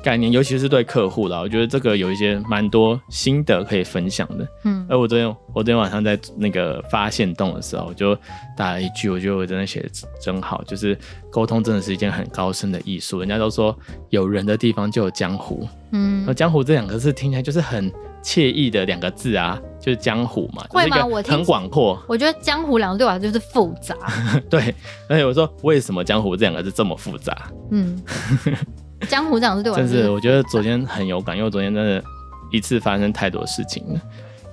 [0.04, 4.46] 概念，尤其是对客户啦，我觉得这个有一些蛮多心得可以分享的。
[4.66, 8.16] 嗯，而我昨天我昨天晚上在那个发现洞的时候，我就
[8.58, 9.90] 打了一句，我觉得我真的写的
[10.22, 10.98] 真好，就是
[11.32, 13.20] 沟通真的是一件很高深的艺术。
[13.20, 13.76] 人家都说
[14.10, 19.60] 有人的地方就有江湖，嗯，而江湖这两个字听起来就是很惬意的两个字啊。
[19.80, 21.06] 就是江湖嘛，会吗？
[21.06, 22.02] 我很广阔。
[22.08, 23.94] 我觉得江湖两个对我来说就是复杂。
[24.50, 24.74] 对，
[25.10, 27.52] 而且我说为什么江湖这两个字这么复杂？
[27.72, 28.02] 嗯，
[29.10, 32.04] 江湖这两个字对我真是我觉得昨天很有感，因为我昨天真的
[32.52, 34.02] 一次发生太多事情了。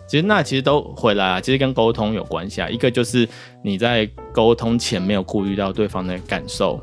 [0.08, 2.68] 其实那其实都回来啊，其实跟沟通有关系啊。
[2.68, 3.28] 一个就是
[3.62, 6.80] 你在沟通前没有顾虑到对方的感受，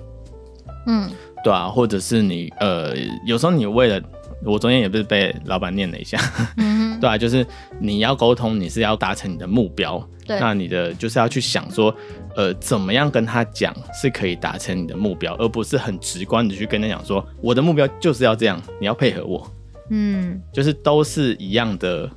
[0.87, 1.09] 嗯，
[1.43, 4.01] 对啊，或者是你呃，有时候你为了。
[4.45, 6.19] 我昨天也不是被老板念了一下，
[6.57, 7.43] 嗯， 对啊，就是
[7.79, 11.95] 你要沟通，你是要达成你的目标，对，那你的就是要去想说，
[12.35, 19.49] 呃，怎么样跟他讲是可以达成你的目标，而不是很直观的去跟他讲说，我的目标就是要这样，你要配合我，
[19.89, 22.09] 嗯，就是都是一样的，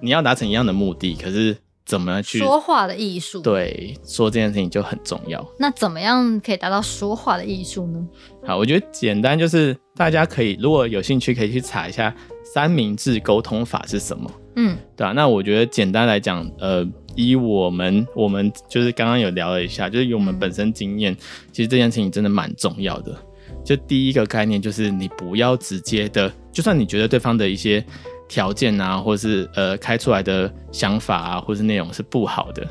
[0.00, 1.56] 你要达成一样的目的，可是。
[1.86, 3.42] 怎么去说话的艺术？
[3.42, 5.46] 对，说这件事情就很重要。
[5.58, 8.02] 那怎么样可以达到说话的艺术呢？
[8.42, 14.30] 好，我觉得简单就是大家可以如果有兴趣，可以去查一下三明治沟通法是什么。
[14.56, 15.12] 嗯，对啊。
[15.12, 16.82] 那我觉得简单来讲，呃，
[17.16, 21.16] 以我们我们就是刚刚有聊了一下，就是以我们本身经验，嗯，
[21.52, 23.16] 其实这件事情真的蛮重要的。
[23.64, 27.84] 就第一个概念就是你不要直接的，就算你觉得对方的一些。
[28.26, 32.66] 条件啊，或是呃开出来的想法啊，或是内容是不好的，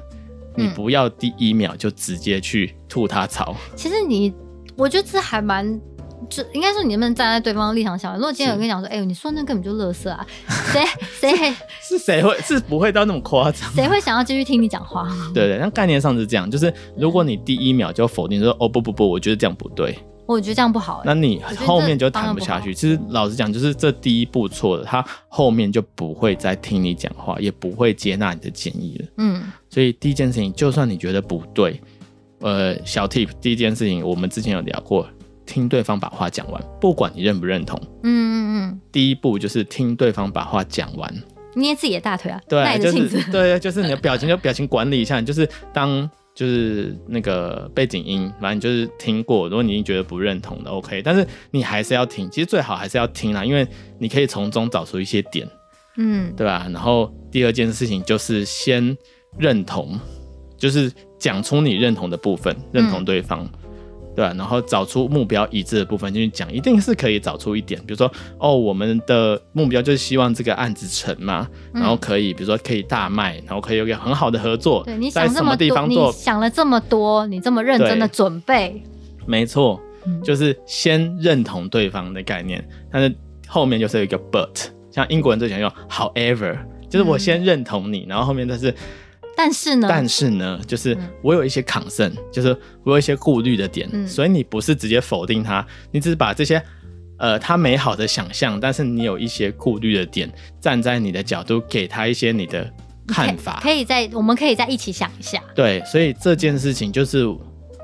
[0.57, 3.55] 嗯，你不要第一秒就直接去吐他槽。
[3.75, 4.33] 其实你，
[4.75, 5.79] 我觉得这还蛮，
[6.29, 8.13] 就应该说你能不能站在对方的立场想。
[8.15, 10.83] 如果今天有人跟你讲说，哎、欸，你说那根本就垃圾啊，谁
[11.19, 13.69] 谁是谁会是不会到那么夸张？
[13.73, 15.07] 谁会想要继续听你讲话？
[15.33, 19.97] 对，对对，那概念上是这样，就是如果你第一秒就否定说，哦不不不，我觉得这样不对。
[20.25, 22.73] 我觉得这样不好，欸，那你后面就谈不下去。
[22.73, 29.05] 其实老实讲，就是这第一步错了，他后面就不会再听你讲话，也不会接纳你的建议了。
[29.17, 31.77] 嗯，所以第一件事情，就算你觉得不对，
[32.39, 35.05] 呃，小 tip，第一件事情我们之前有聊过，
[35.45, 37.79] 听对方把话讲完，不管你认不认同。
[38.03, 38.81] 嗯嗯嗯。
[38.91, 41.13] 第一步就是听对方把话讲完，
[41.55, 46.09] 捏自己的大腿啊，对，就是对，就是你的表情，就表情管理一下，就是当。
[46.35, 49.47] 就是那个背景音，反正就是听过。
[49.47, 52.27] 如果你已经觉得不认同的，OK，但是你还是要听。
[52.31, 53.67] 其实最好还是要听啦，因为
[53.99, 55.47] 你可以从中找出一些点，
[55.97, 56.67] 嗯，对吧？
[56.73, 58.97] 然后第二件事情就是先
[59.37, 59.95] 认同，
[60.57, 63.43] 就是讲出你认同的部分，认同对方。
[63.43, 63.59] 嗯
[64.15, 74.83] 对、啊，然后找出目标一致的部分进去讲，一定是可以找出一点，比如说，哦，我们的目标就是希望这个案子成嘛，嗯、然后可以，比如说可以大卖，然后可以有个很好的合作。
[74.83, 78.83] 对，你想这么多，你想了这么多，你这么认真的准备，
[79.25, 79.79] 没错，
[80.23, 83.15] 就是先认同对方的概念，但是
[83.47, 86.57] 后面就是有一个 but，像英国人最喜欢用 however，
[86.89, 88.73] 就是我先认同你，嗯、然后后面但是。
[89.43, 96.63] 但是呢，但是呢，就是我有一些 concern，嗯，就是我有一些顾虑的点，嗯，所以你不是直接否定他，你只是把这些，
[97.17, 102.71] 呃，他美好的想象，但是你有一些顾虑的点，站在你的角度给他一些你的
[103.05, 105.43] 看法，可以，在，我们可以在一起想一下。
[105.53, 107.27] 对，所以这件事情就是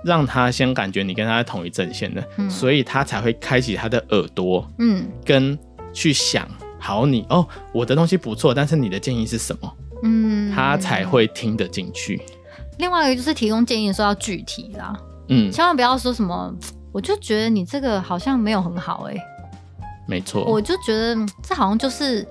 [0.06, 5.60] 让他先感觉你跟他在同一阵线的，嗯，所以他才会开启他的耳朵，嗯，跟
[5.92, 6.48] 去想，
[6.80, 9.74] 好你，你哦，我的东西不错，但是你的建议是什么？
[10.04, 12.22] 嗯，他才会听得进去。
[12.78, 16.54] 另外一个就是提供建议的时候要具体啦，嗯，千万不要说什么，
[16.94, 19.22] 我就觉得你这个好像没有很好哎、欸，
[20.08, 22.26] 没错，我就觉得这好像就是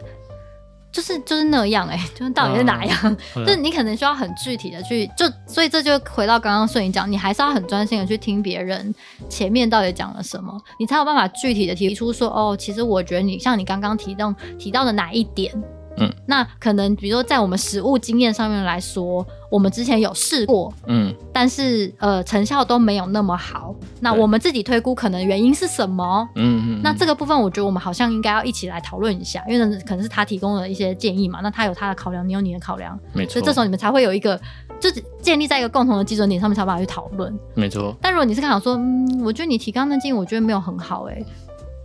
[0.91, 2.97] 就是就是那样哎、欸，就是到底是哪样？
[3.37, 8.95] 嗯、就是你可能需要很具体的去，就所以这就回到刚刚顺你讲，你还是要很专心的去听别人
[9.29, 15.53] 前面到底讲了什么，你才有办法具体的提出说，哦，其实我觉得你像你刚刚提到提到的哪一点。
[16.01, 23.75] 嗯，那可能比如说在我们实物经验上面来说，我们之前有试过，嗯，但是呃成效都没有那么好。
[24.01, 26.29] 那我们自己推估可能原因是什么？
[26.37, 26.81] 嗯嗯。
[26.83, 33.33] 那这个部分我觉得我们好像应该要一起来讨论一下，因为可能是他提供了一些建议嘛，那他有他的考量，你有你的考量，没错。
[33.35, 34.41] 所以这时候你们才会有一个，
[34.79, 37.37] 就建立在一个共同的基准点上面，才有办法去讨论。
[37.55, 37.97] 没错。
[38.01, 41.25] 但如果你是想说，嗯，我觉得你提刚刚的建议，我觉得没有很好，欸，哎。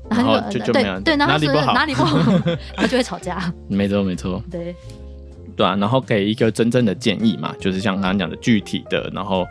[0.09, 2.17] 然后就就没有对，对，哪里不好，哪里不好，
[2.75, 3.51] 然后就会吵架。
[3.67, 4.41] 没错，没错。
[4.51, 4.75] 对，
[5.55, 9.45] 对啊，然后给一个真正的建议嘛，就是像刚刚讲的具体的，然后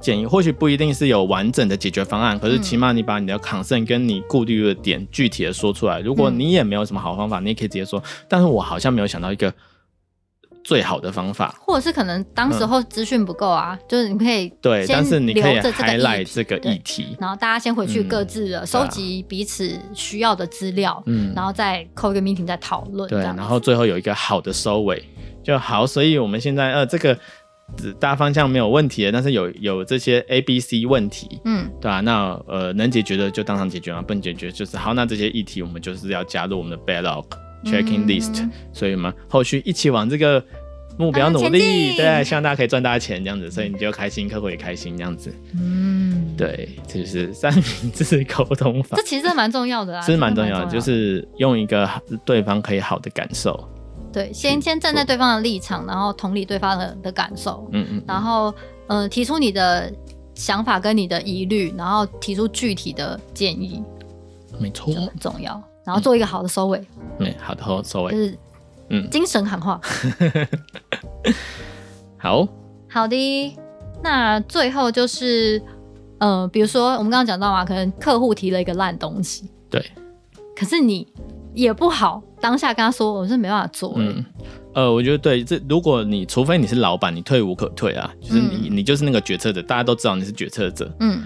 [0.00, 6.00] 建议或许不一定是有完整的解决方案，可是起码你把你的 concern 跟你顾虑的点具体的说出来。
[6.00, 8.02] 如果你也没有什么好方法，你也可以直接说。
[8.28, 9.52] 但是我好像没有想到一个
[10.68, 25.02] 最好的方法，或者是可能当时候资讯不够啊，嗯、就是你可以对，但是你可以 highlight 这个议题，然后大家先回去各自的收集彼此需要的资料，嗯，然后再 call 一个 meeting 再讨论，对，然后最后有一个好的收尾
[25.42, 25.86] 就好。
[25.86, 27.18] 所以我们现在呃这个
[27.98, 37.24] 大方向没有问题的，但是有有这些 A、B、C 问题，嗯，对啊，那呃能解决的就当场解决嘛，不能解决就是好，那这些议题我们就是要加入我们的 backlog。
[37.64, 40.42] Checking list，、嗯、所以我们后续一起往这个
[40.96, 45.34] 目标努力，对，希望大家可以赚大钱这样子，所以你就开心，客户也开心这样子。
[45.54, 48.96] 嗯，对，这就是三明治沟通法。
[48.96, 51.88] 这其实蛮重要的啊，是蛮重要的，就是用一个
[52.24, 53.68] 对方可以好的感受。
[54.12, 57.68] 对，先先站在对方的立场，然后同理对方的的感受。
[57.72, 58.02] 嗯嗯。
[58.06, 58.54] 然后，
[58.86, 59.92] 呃，提出你的
[60.34, 63.82] 想法跟你的疑虑，然后提出具体的建议。
[64.58, 65.62] 没错，很重要。
[65.88, 66.78] 然后做一个好的收尾，
[67.18, 68.38] 嗯，好的好收尾，就是
[68.90, 69.80] 嗯，精神喊话，
[72.18, 72.46] 好。
[72.90, 73.56] 好的。
[74.02, 75.62] 那最后就是，
[76.18, 79.82] 呃，比如说我们刚刚讲到嘛，可能客户提了一个烂东西，对，
[80.54, 81.06] 可是你
[81.54, 84.22] 也不好当下跟他说，我是没办法做，嗯，
[84.74, 91.22] 呃，我觉得对，这如果你除非你是老板，你退无可退啊，就是你、嗯、你就是那个决策者，大家都知道你是决策者，嗯，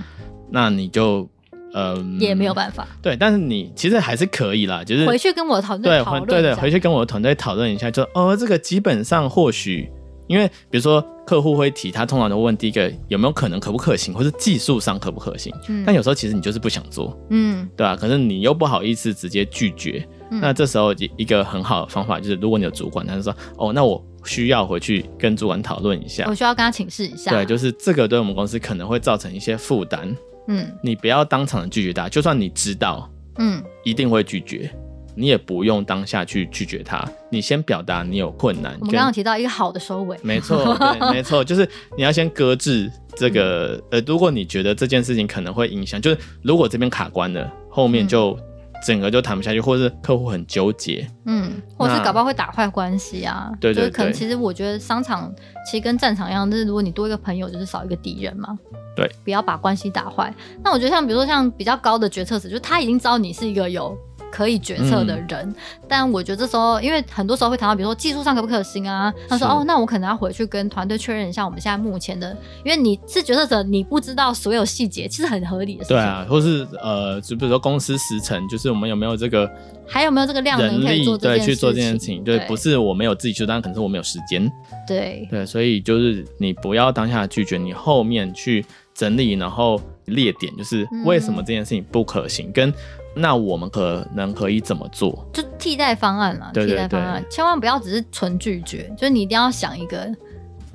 [0.48, 1.28] 那你就。
[1.74, 2.86] 嗯，也没有办法。
[3.00, 6.26] 对，但是你其实还是可以啦，就是回去跟我的团队讨论。
[6.26, 9.90] 对对，回去跟我的团队讨论一下，就哦，这个基本上或许，
[10.28, 15.52] 因为比如说客户会提，他通常都问第一个有没有可能可不可行，或是技术上可不可行。
[15.68, 15.82] 嗯。
[15.86, 17.96] 但有时候其实你就是不想做，嗯，对吧？
[17.96, 20.40] 可是你又不好意思直接拒绝，嗯。
[20.40, 27.30] 那这时候一个很好的方法就是，如果你有主管，他就说哦，那我需要回去跟主管讨论一下，我需要跟他请示一下。
[27.30, 30.14] 对，就是这个对我们公司可能会造成一些负担。
[30.48, 34.70] 嗯，你不要当场的拒绝他，就算你知道，嗯，一定会拒绝，
[35.14, 38.74] 你也不用当下去拒绝他，你先表达你有困难。
[38.80, 48.36] 我们刚刚提到一个好的收尾，没错，对， 没错，就是你要先搁置这个，呃，如果你觉得这件事情可能会影响，就是如果这边卡关了，后面就。
[48.38, 48.46] 嗯
[48.82, 53.50] 整个就谈不下去，或者是客户很纠结，嗯，或者是搞不好会打坏关系啊。
[53.60, 55.32] 对对对，就是可能其实我觉得商场
[55.64, 58.58] 其实跟战场一样，就是如果你多一个朋友，就是少一个敌人嘛。
[58.94, 60.34] 对，不要把关系打坏。
[60.62, 63.96] 那我觉得像比如说像比较高的决策者，就是他已经知道你是一个有。
[64.32, 65.54] 可以决策的人，嗯，
[65.86, 69.12] 但我觉得这时候，因为很多时候会谈到，比如说技术上可不可行啊？
[69.28, 75.84] 他说哦，那我可能要回去跟团队确认一下我们现在目前的，因为你是决策者，你不知道所有细节，其实很合理的。
[75.84, 79.46] 对啊，或是呃，就比如说公司时程，就是我们有没有这个，
[79.86, 82.24] 还有没有这个量能可以做对去做这件事情？
[82.24, 84.50] 对，不是我没有自己去，但可能是我没有时间。
[84.88, 88.64] 对对，所以就是你不要当下拒绝，你后面去
[88.94, 92.74] 整理，然后列点，就是为什么这件事情不可行，嗯、跟。
[93.14, 95.26] 那我们可能可以怎么做？
[95.32, 100.08] 就替代方案嘛，替代方案，千万不要只是纯拒绝，就是你一定要想一个，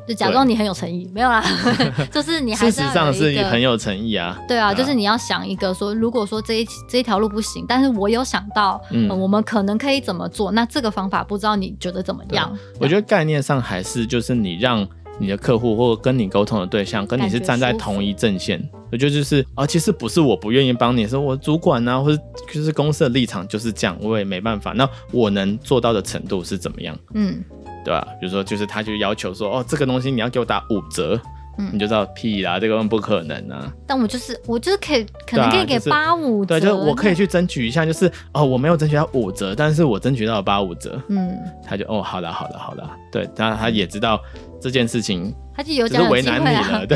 [0.08, 1.44] 就假装你很有诚意，没有啦，
[2.12, 4.40] 就是你还是事实上是你很有诚意啊。
[4.48, 10.52] 对啊，就是你要想一个说，如果说这一这一条路不行，但是我有想到，嗯，我们可能可以怎么做？
[10.52, 12.56] 那这个方法不知道你觉得怎么样？
[12.80, 14.88] 我觉得概念上还是就是你让。
[15.20, 22.22] 你的客户或者跟你沟通的对象跟你是站在同一阵线，我觉得就是啊，其实不是我不愿意帮你，是我主管啊，或者
[22.52, 24.72] 就是公司的立场就是这样，我也没办法。
[24.74, 26.98] 那我能做到的程度是怎么样？
[27.14, 27.44] 嗯，
[27.84, 28.08] 对吧？
[28.20, 31.20] 比如说，就是他就要求说，哦，这个东西你要给我打五折，
[31.58, 33.72] 嗯，你就知道屁啦，这个不可能啊。
[33.86, 44.22] 但我就是我就是可以，可能可以给八五折，对，就是我可以去争取一下，就是哦，我没有争取到五折，但是我争取到了八五折，嗯，他就哦，好了，好了，好了，对，当然他也知道。
[44.60, 46.96] 这件事情，他就有点为难你了， 对，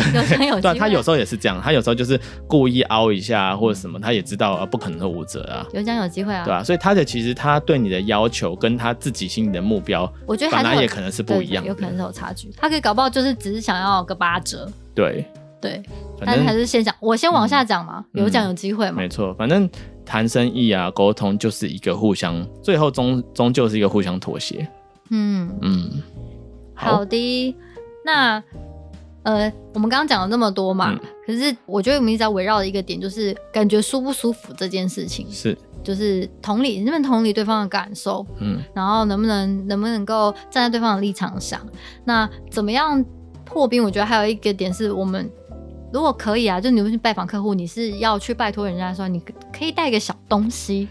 [0.61, 15.25] 对，他有时候也是这样，他有时候就是故意凹一下或者什么，他也知道啊，不可能是五折啊，有奖有机会啊，对啊，所以他的其实他对你的要求跟他自己心里的目标，我觉得本来也可能是不一样，有可能是有差距，他可以搞不好就是只是想要个八折，对。
[15.61, 15.79] 对，
[16.25, 19.69] 但是还是先讲，我先往下讲嘛，有奖有机会嘛，没错，反正
[20.03, 24.67] 谈生意啊，沟通就是一个互相，最后终终究是一个互相妥协，
[25.11, 25.47] 嗯。
[25.61, 26.01] 嗯，
[26.73, 27.55] 好的。
[28.03, 28.43] 那，
[29.23, 41.61] 呃，我们刚刚讲了那么多嘛，嗯，可是我觉得我们一直在围绕的一个点，就是感觉舒不舒服这件事情，是，就是同理，能不能同理对方的感受，嗯，然后能不能能不能够站在对方的立场想，
[42.03, 43.03] 那怎么样
[43.45, 43.83] 破冰？
[43.83, 45.29] 我觉得还有一个点是我们
[45.93, 49.19] 如果可以啊，就你们去拜访客户，你是要去拜托人家说，你
[49.53, 50.87] 可以带一个小东西，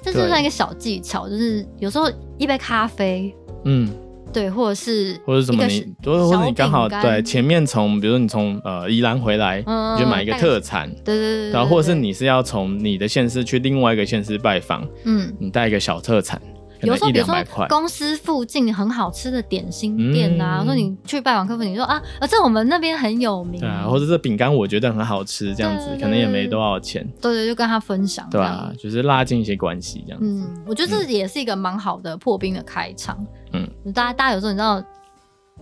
[0.00, 3.88] 这就算一个小技巧，就是有时候一杯咖啡，嗯。
[4.34, 16.40] 对，或者是或者什么你，或者你刚好对前面从，比如说你从呃宜兰回来，嗯，你就买一个特产，对对对，然后或者是你是要从你的县市去另外一个县市拜访，嗯，你带一个小特产，
[16.84, 17.34] 有时候比如说
[17.68, 30.26] 公司附近很好吃的点心店啊，嗯、说你去拜访客户，你说啊，而且我们那边很有名，对啊，或者这饼干我觉得很好吃，这样子可能也没多少钱，对对，就跟他分享，对啊，就是拉近一些关系这样子。
[30.26, 33.18] 嗯，我觉得这也是一个蛮好的破冰的开场。
[33.52, 34.82] 嗯，大家大家有时候你知道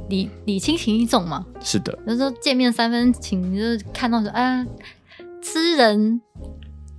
[0.09, 1.45] 礼礼轻情意重嘛？
[1.61, 4.67] 是的，有时候见面三分情，就是看到说啊，
[5.43, 6.21] 吃人。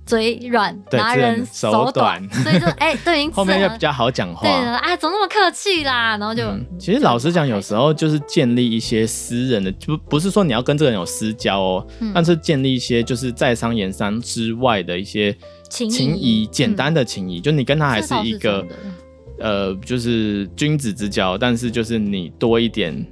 [0.06, 4.42] 嘴软，拿人手短， 所以就哎，对， 后面就比较好讲话。
[4.42, 6.16] 对的，哎，怎么那么客气啦？
[6.18, 6.42] 然后就，
[6.78, 15.34] 其实老实讲，有时候就是建立一些私人的，不不是说你要跟这个人有私交哦，但是建立一些就是在商言商之外的一些
[15.70, 18.64] 情谊，简单的情谊，就你跟他还是一个
[19.38, 23.06] 呃，就是君子之交，但是就是你多一点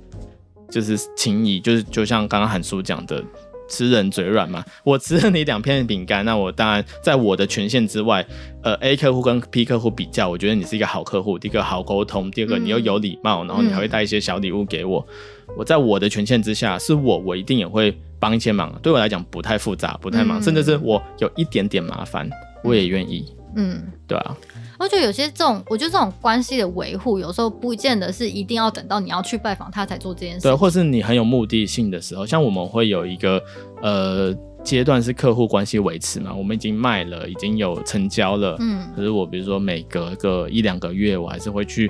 [0.70, 3.24] 就是情谊，就是就像刚刚韩叔讲的。
[3.72, 8.24] 吃人嘴软嘛，我吃了你两片饼干，那我当然在我的权限之外。
[8.64, 15.04] 呃，A 客户跟 P 客户比较，我觉得你是一个好客户，第一个好沟通，第二个你又有礼貌，嗯、然后你还会带一些小礼物给我。
[15.48, 18.72] 嗯、我在我的权限之下，是我，我一定也会帮一些忙。
[18.80, 22.30] 对我来讲，不太复杂，不太忙，嗯、甚至是我有一点点麻烦，
[22.62, 23.34] 我也愿意。
[23.56, 24.36] 嗯，对啊。
[24.82, 30.40] 我觉得有些这种，我觉得这种关系的维护，有时候不见得是一定要等到你要去拜访他才做这件事。
[30.40, 33.40] 对，或是你很有目的性的时候，像我们会有一个
[33.80, 41.88] 呃阶段是客户关系维持嘛，我们已经卖了，已经有成交了，嗯，可是我比如说每隔个一两个月，我还是会去。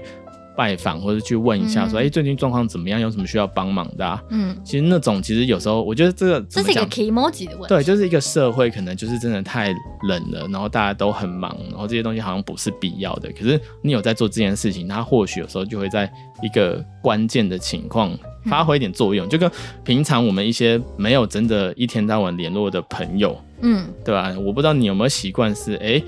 [0.56, 3.00] 拜访或者去问一下，说哎、嗯欸，最近状况怎么样？
[3.00, 4.22] 有什么需要帮忙的、啊？
[4.30, 9.74] 嗯，其实那种其实有时候我觉得这个这是一个 kimoji 的问题，对，就是一个社会可能就是真的太
[10.08, 13.30] 冷了，然后大家都很忙，然后这些东西好像不是必要的。
[13.32, 16.10] 可是你有在做这件事情，它或许有时候就会在
[16.42, 19.50] 一个关键的情况发挥一点作用，嗯、就跟
[19.84, 24.34] 平常我们一些没有真的一天到晚联络的朋友，嗯，对吧？
[24.38, 26.04] 我不知道你有没有习惯是哎、欸，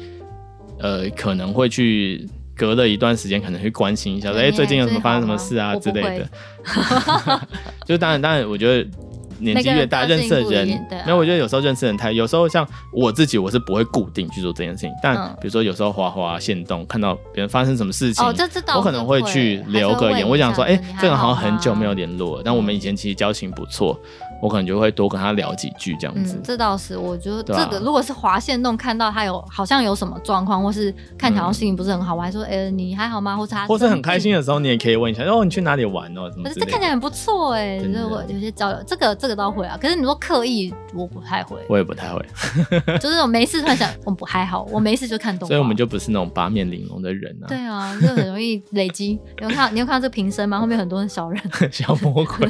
[0.81, 2.29] 呃，可能会去。
[2.57, 6.29] 隔了一段时间，可能会关心一下，说：“哎、欸，最近有什么发生什么事啊之类的。”
[7.85, 8.89] 就当然，当然，我觉得
[9.39, 10.67] 年纪越大，认识的人，
[11.05, 14.91] 没有，我觉得有时候认识人太，有时候像我自己，我是不会固定去做这件事情。
[15.03, 18.25] 但比如说，有时候滑滑线动，看到别人发生什么事情，
[18.77, 20.27] 我可能会去留个言。
[20.27, 24.01] 我想说：“哎、欸，这个好像很久没有联络了，但我们以前其实交情不错。”
[24.45, 26.37] 我可能就会多跟他聊几句这样子。
[26.37, 33.35] 嗯，这倒是，我觉得这个如果是滑线洞看到他有好像有什么状况，或是看起来心情不是很好，我还说，哎，你还好吗？
[33.35, 36.31] 或是他，或是很开心的时候，你也可以问一下，哦，你去哪里玩哦？
[36.31, 36.45] 什么？
[36.45, 39.79] 可是这看起来很不错哎，就是我有些交流，这个这个倒会啊。
[39.81, 42.23] 可是你说刻意，我不太会，我也不太会，
[43.01, 45.49] 就是我没事突然想，我不还好，我没事就看动画。
[45.49, 47.49] 所以我们就不是那种八面玲珑的人啊。
[47.49, 49.19] 对啊，就很容易累积。
[49.41, 50.61] 你有看，你有看到这个瓶身吗？
[50.61, 51.41] 后面很多小人，
[51.73, 52.47] 小魔鬼。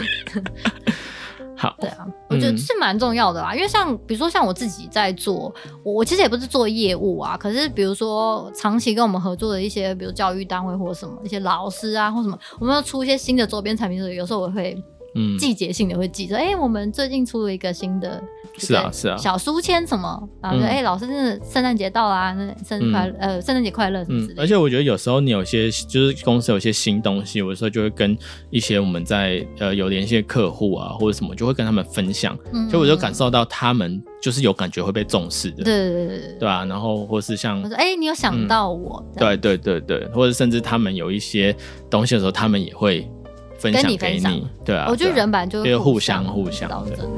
[1.57, 14.77] 好，对啊，我觉得是蛮重要的啦，嗯、因为像比如说像我自己在做，我我其实也不是做业务啊，可是比如说长期跟我们合作的一些，比如教育单位或者什么一些老师啊，或什么，我们要出一些新的周边产品的时候，有时候我会。
[15.17, 18.21] 嗯，季节性的会记着，哎、欸，我们最近出了一个新的，
[18.57, 20.77] 是啊是啊，小书签什么，然后说，哎、嗯。
[20.77, 24.43] 欸，老师，真的圣诞节到啦，那生日快乐，嗯、呃，圣诞节快乐什么之类的。
[24.43, 28.17] 而且我觉得有时候你有些就是公司有些新东西，有时候就会跟
[28.51, 36.49] 一些我们在呃有联系的客户啊或者什么，就会跟他们分享，嗯、所以我就感受到他们就是有感觉会被重视的，对对对对，对？
[36.49, 41.55] 然后或是像我说，哎、欸，你有想到我，嗯、对对对对，或者甚至他们有一些
[41.91, 43.09] 东西的时候，他们也会。
[43.57, 47.09] 分享给你，对啊，我觉得人版就是互相互相的，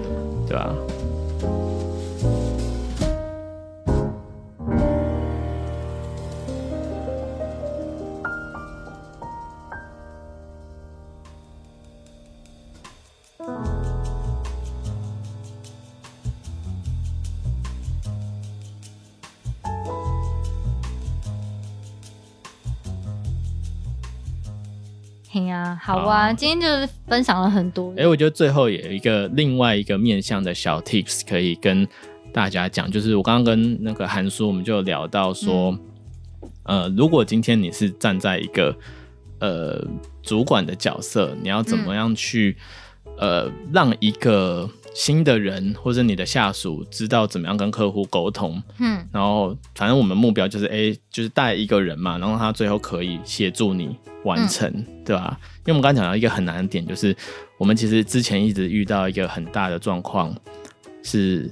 [0.47, 0.71] 对啊。
[25.81, 27.91] 好啊，今天就是分享了很多。
[27.93, 31.87] 哎、欸，我觉得最后也有一个另外一个面向的小 tips 可以跟
[32.33, 35.77] 大家讲，就是我刚刚跟那个韩叔，我们就聊到说，
[36.65, 38.75] 嗯、呃，如果今天你是站在一个
[39.41, 39.83] 呃
[40.23, 42.57] 主管的角色，你要怎么样去、
[43.19, 48.63] 嗯、呃让一个新的人或者你的下属知道怎么样跟客户沟通？
[48.79, 53.95] 嗯，然后反正我们目标就是，哎、欸，就是带一个人嘛，然后他最后可以协助你
[54.25, 55.39] 完成，嗯、对吧？
[55.59, 57.15] 因为我们刚才讲到一个很难的点，就是
[57.59, 60.35] 我们其实之前一直遇到一个很大的状况，
[61.03, 61.51] 是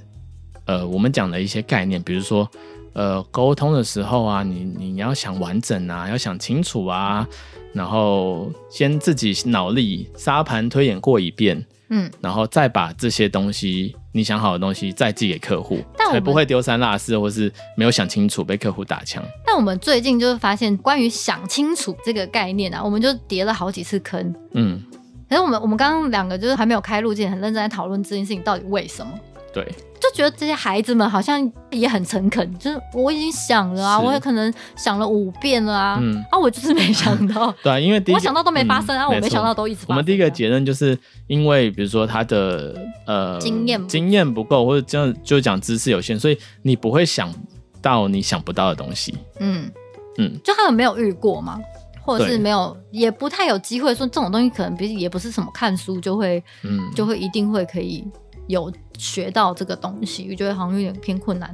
[0.65, 2.49] 呃，我们讲的一些概念，比如说
[2.93, 7.27] 呃，沟通的时候啊，你你要想完整啊，要想清楚啊，
[7.75, 15.77] 然后先自己脑力沙盘推演过一遍，嗯，然后再把这些东西你想好的东西再寄给客户。
[16.11, 19.21] 才不会丢三落四，或是没有想清楚被客户打枪。
[19.43, 24.33] 但我们最近就是发现，关于想清楚这个概念啊，我们就跌了好几次坑。
[24.53, 24.81] 嗯，
[25.27, 29.11] 可是我们我们刚刚两个就是还没有开路之前，很认真在讨论这件事情到底为什么？
[29.51, 29.67] 对。
[30.05, 37.53] 就觉得这些孩子们好像也很诚恳，就是我已经想了啊，我也可能想了五遍了啊，嗯、啊，我就是没想到。
[37.63, 39.87] 对啊，因为第一我想到都没发生，嗯、啊，我没想到都一直发生。
[39.89, 40.97] 我们第一个结论就是
[41.27, 42.75] 因为，比如说他的
[43.07, 47.33] 呃经验经验不够，或者这样就讲知识有限，所以你不会想
[47.81, 49.17] 到你想不到的东西。
[49.39, 49.71] 嗯
[50.17, 51.59] 嗯，就他们没有遇过吗？
[52.01, 58.05] 或者是没有，也不太有机会说这种东西，可能比如也不是什么看书就会，嗯，就会一定会可以。
[58.47, 61.51] 有学到这个东西，我觉得好像有点偏困难。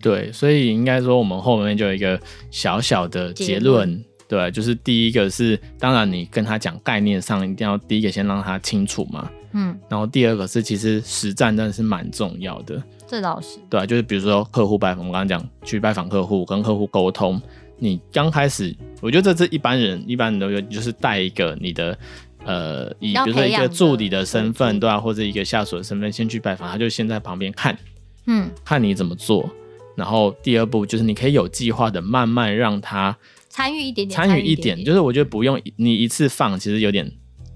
[0.00, 17.40] 对，所以应该说我们后面就有一个小小的结论，结对，就是第一个是，当然你跟他讲概念上一定要第一个先让他清楚嘛，嗯，然后第二个是其实实战真的是蛮重要的，这倒是，对啊，就是比如说客户拜访，我们刚刚讲去拜访客户，跟客户沟通，
[17.78, 21.96] 你刚开始，我觉得这是一般人一般人都有，就是带一个你的。
[22.44, 25.00] 呃，以比如说一个助理的身份，对吧、啊？
[25.00, 27.76] 或者一个下属的身份，先去拜访，他就先在旁边看，
[28.26, 29.48] 嗯，看你怎么做。
[29.96, 33.16] 然后第二步就是你可以有计划的慢慢让他
[33.48, 37.12] 参与一点点，参与一点，就是我觉得不用你一次放，其实有点。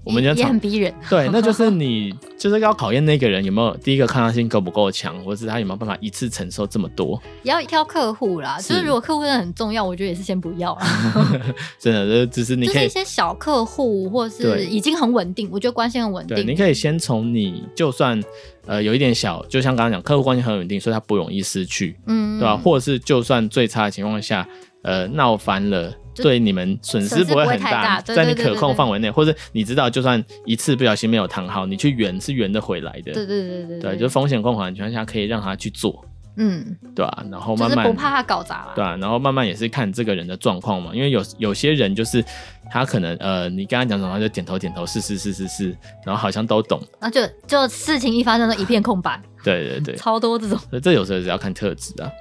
[0.07, 7.21] 我们也很逼人，对， 那就是你就是要考验那个人有没有第一个抗压性够不够强，或者是他有没有办法一次承受这么多。
[7.43, 10.87] 也要挑客户啦，是就是如果客户真的很重要，我觉得也是先不要啦。
[11.77, 16.35] 真的，就只是你可以就是一些小客户，或是已经很稳定，我觉得关系很稳定。
[16.35, 18.23] 对，你可以先从你就算
[18.65, 22.55] 呃有一点小，就像刚刚讲，客户关系很稳定，所以他不容易失去，嗯，对吧？
[22.55, 24.47] 或者是就算最差的情况下，
[24.83, 25.93] 呃，闹翻了。
[26.23, 33.13] 对你们损失不会很大，在你可控范围内，或者你知道，就算一次不小心没有谈好，你去圆是圆得回来的。
[33.13, 36.05] 对对对对对，就风险控管情况下，可以让他去做，
[36.37, 37.25] 嗯，对啊？
[37.31, 42.23] 然后慢慢不怕他搞砸了，对啊，然后慢慢也是看这个人的状况嘛，因为有有些人就是
[42.71, 49.21] 他可能呃，你跟他讲什么，他就点头点头，是是是是是，然后好像都懂，那就就事情一发生，都一片空白。
[49.43, 52.11] 对对对， 超多这种，这有时候是要看特质啊。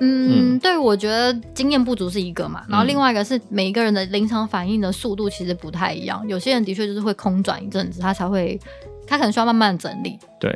[0.00, 8.60] 嗯，对，我觉得经验不足是一个嘛，然后另外一个是每一个人的临场反应的速度其实不太一样，有些人的确就是会空转一阵子，他才会，
[9.06, 10.18] 他可能需要慢慢整理。
[10.38, 10.54] 对，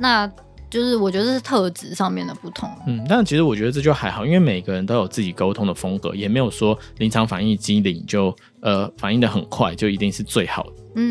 [0.00, 0.26] 那
[0.68, 2.68] 就是我觉得是特质上面的不同。
[2.86, 10.64] 嗯，但其实我觉得这就还好，因为每个人都有自己沟通的风格，也没有说临场反应机灵就呃反应的很快就一定是最好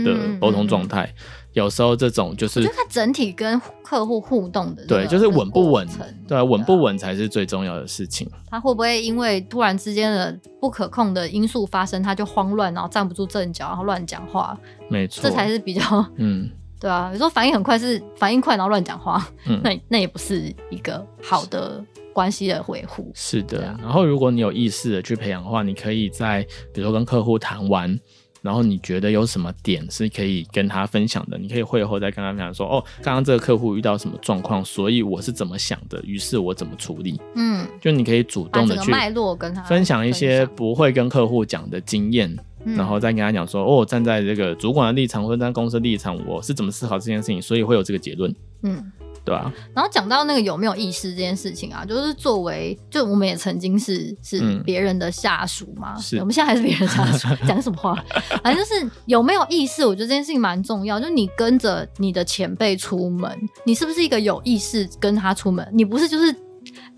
[0.04, 1.04] 的沟通状态。
[1.04, 1.14] 嗯嗯嗯
[1.60, 5.88] 有时候这种就是，就看整体跟客户互动的，对，就是稳不稳，
[6.28, 8.28] 对，稳不稳才是最重要的事情。
[8.50, 14.58] 他会不会因为突然之间的不可控的因素发生，他就慌乱，然后站不住阵脚，然后乱讲话？
[14.90, 15.82] 没错，这才是比较，
[16.16, 16.50] 嗯，
[16.80, 17.10] 对啊。
[17.12, 21.84] 有时候反应很快是反应快，然后乱讲话，嗯、 那那也不是一个好的
[22.14, 23.12] 关系的维护。
[23.14, 26.42] 是的，然后如果你有意识的去培养的话，你可以在
[26.74, 28.00] 比如说跟客户谈完。
[28.42, 31.38] 然后你觉得有什么点是可以跟他分享的？
[31.38, 37.20] 你可以会后再跟他分享说，哦，刚刚这个客户遇到什么状况，所以我是怎么想的，于是我怎么处理。
[37.36, 42.34] 嗯，就你可以主动的去脉络跟他分享一些不会跟客户讲的经验，
[42.64, 48.34] 嗯、然后再跟他讲说，哦，站在这个主管的立场或者站在公司的立场，我是怎么思考这件事情，所以会有这个结论。
[48.64, 48.92] 嗯。
[49.26, 57.94] 对啊，然后讲到那个有没有意识这件事情啊，就是作为，就我们也曾经是是别人的下属嘛，嗯、是我们现在还是别人下属， 讲什么话？
[58.42, 61.00] 反正就是有没有意识，我觉得这件事情蛮重要。
[61.00, 63.32] 就是你跟着你的前辈出门，
[63.66, 65.68] 你是不是一个有意识跟他出门？
[65.74, 66.34] 你不是就是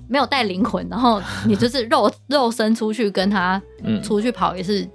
[0.07, 3.61] 没有带灵魂，然后你就是肉肉身出去跟他
[4.03, 4.87] 出去跑也是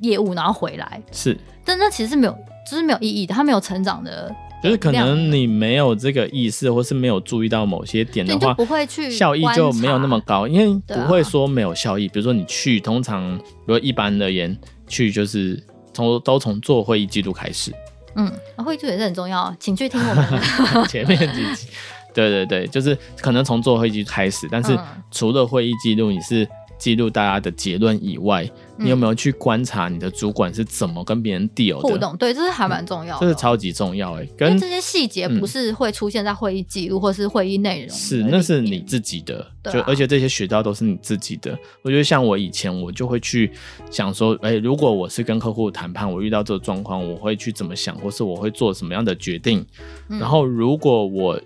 [0.00, 2.34] 业务，然后回来是，但那其实是没有，
[2.70, 4.34] 就是没有意义的，他没有成长的。
[4.62, 12.06] 就是可能你没有这个意识，或是没有注意到某些点的话，不会去效益就没有那么高，因为不会说没有效益。
[12.08, 14.56] 比如说你去，通常如果一般而言
[14.86, 15.62] 去就是
[15.94, 17.72] 从都从做会议记录开始。
[18.16, 21.68] 嗯，会议记录也是很重要，请去听我们 前面几集。
[22.12, 24.78] 对对对，就是可能从做会议记录开始，但是
[25.10, 26.46] 除了会议记录，你是。
[26.80, 32.16] 记录大家的结论以外，你有没有去观察你的主管是怎么跟别人 deal 的互动？
[32.16, 34.26] 对，这是还蛮重要的，这是超级重要哎。
[34.36, 41.56] 跟这些细节不是会出现在会议记录或是会议内容，是那是你自己的，就而且这些学到都是你自己的。
[41.82, 43.52] 我觉得像我以前，我就会去
[43.90, 49.64] 想说，哎，如果我是跟客户谈判，我遇到这个状况，我会去怎么想，或是我会做什么样的决定。
[50.08, 51.38] 然后如果我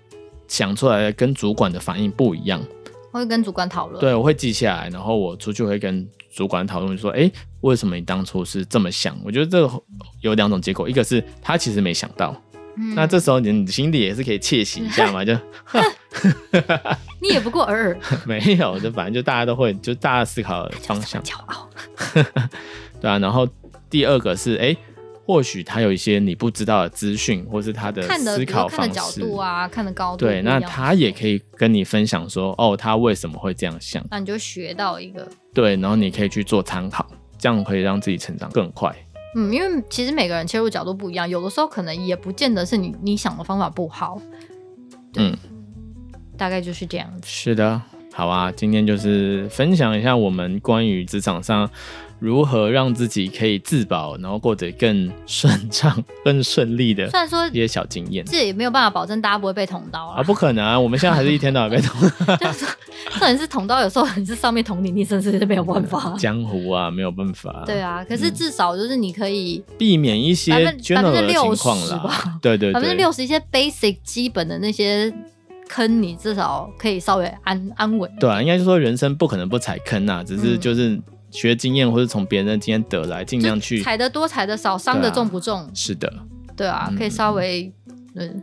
[0.47, 2.61] 想出来的跟主管的反应不一样。
[3.15, 9.17] 会跟主管讨论，对，我会记下来，然后我出去会跟主管讨论，说，哎，为什么你当初是这么想？
[9.23, 9.83] 我觉得这个
[10.21, 12.35] 有两种结果，一个是他其实没想到，
[12.77, 15.33] 嗯、那这时候你你心里也是可以窃喜一下嘛，就
[17.21, 17.99] 你也不过尔尔。
[18.27, 21.21] 没有，就反正就大家都会，就大家思考的方向。
[21.23, 21.69] 骄傲。
[23.01, 23.47] 对啊，然后
[23.89, 24.77] 第二个是，哎、欸，
[25.25, 30.23] 或许他有一些你不知道的资讯，或是他的思考方式，看的角度啊，看的高度。
[30.23, 34.05] 对，那他也可以跟你分享说，哦，他为什么会这样想？
[34.11, 35.27] 那你就学到一个。
[35.51, 37.03] 对，然后你可以去做参考，
[37.39, 38.95] 这样可以让自己成长更快。
[39.35, 44.21] 嗯，因为其实每个人切入角度不一样，有的时候可能也不见得是你你想的方法不好。
[45.15, 45.35] 嗯，
[46.37, 47.21] 大概就是这样子。
[47.25, 47.81] 是的，
[48.13, 51.67] 好啊，今天就是分享一下我们关于职场上。
[52.19, 57.09] 如何让自己可以自保，然后过得更顺畅、 更顺利的？
[57.09, 60.23] 虽然说一些小经验，这也没有办法保证大家不会被捅刀啊！
[60.23, 60.79] 不可能啊！
[60.79, 61.99] 我们现在还是一天到晚被捅。
[62.01, 62.69] 就是说，
[63.11, 66.15] 重点是捅刀，有时候你是上面捅你，你甚至是没有办法。
[66.17, 67.63] 江湖啊，没有办法。
[67.65, 71.63] 对啊，可是至少就是你可以避免一些百分之六十
[71.95, 72.39] 吧。
[72.41, 75.13] 对对对，百分之六十一些 basic 基本的那些
[75.67, 78.09] 坑，你至少可以稍微安安稳。
[78.19, 80.97] 对啊，应该是说人生不可能不踩坑啊，只是就是。
[81.29, 85.69] 嗯学经验或者从别人的经验得来，尽量去踩得多踩得少，伤的重不重？
[85.73, 86.11] 是的，
[86.55, 87.69] 对啊，可以稍微
[88.15, 88.41] 嗯，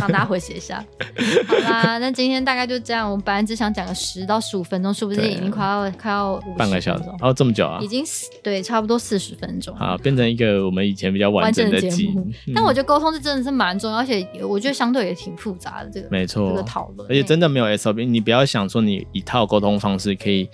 [0.00, 0.84] 让大家回写一下。
[1.46, 3.08] 好啦，那今天大概就这样。
[3.08, 7.78] 我们本来只想讲个十到十五分钟，说不定已经快要快要半个小时哦，这么久啊？
[7.80, 8.04] 已经
[8.42, 9.72] 对，差不多四十分钟。
[9.76, 12.26] 好，变成一个我们以前比较完整的节目。
[12.52, 15.90] 但我觉得沟通是真的是蛮重要，而且我觉得相对也挺复杂的。
[15.90, 20.48] 这个没错，这个讨论，而且真的没有 SOP，你不要想说你一套沟通方式可以。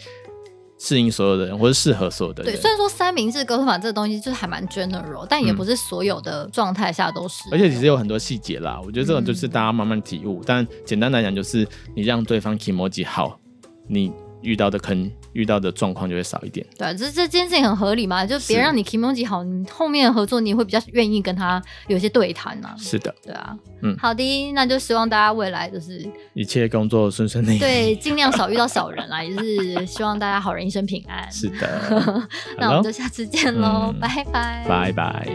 [0.83, 2.53] 适应所有的人，或者适合所有的人。
[2.53, 7.45] 对，虽然说三明治沟通法这个东西就是还蛮 general，但也不是所有的状态下都是。
[7.53, 10.41] 而且其实有很多细节啦，我觉得这种就是大家慢慢体悟。
[10.41, 13.39] 嗯、但简单来讲，就是你让对方 kimoji 好，
[13.87, 14.12] 你。
[14.43, 16.66] 遇到的坑，遇到的状况就会少一点。
[16.78, 22.74] 对，啊这这件事情很合理嘛，就别让你 kimoji 好，你后面的合作你会比较愿意跟他有些对谈呐。
[22.78, 27.59] 是的，对啊，嗯，好的，那就希望大家未来就是一切工作顺顺利。
[27.59, 31.30] 对，尽量少遇到小人啦， 也是希望大家好人一生平安。
[31.30, 32.28] 是的，
[32.59, 35.28] 那我们就下次见喽，拜拜，拜拜。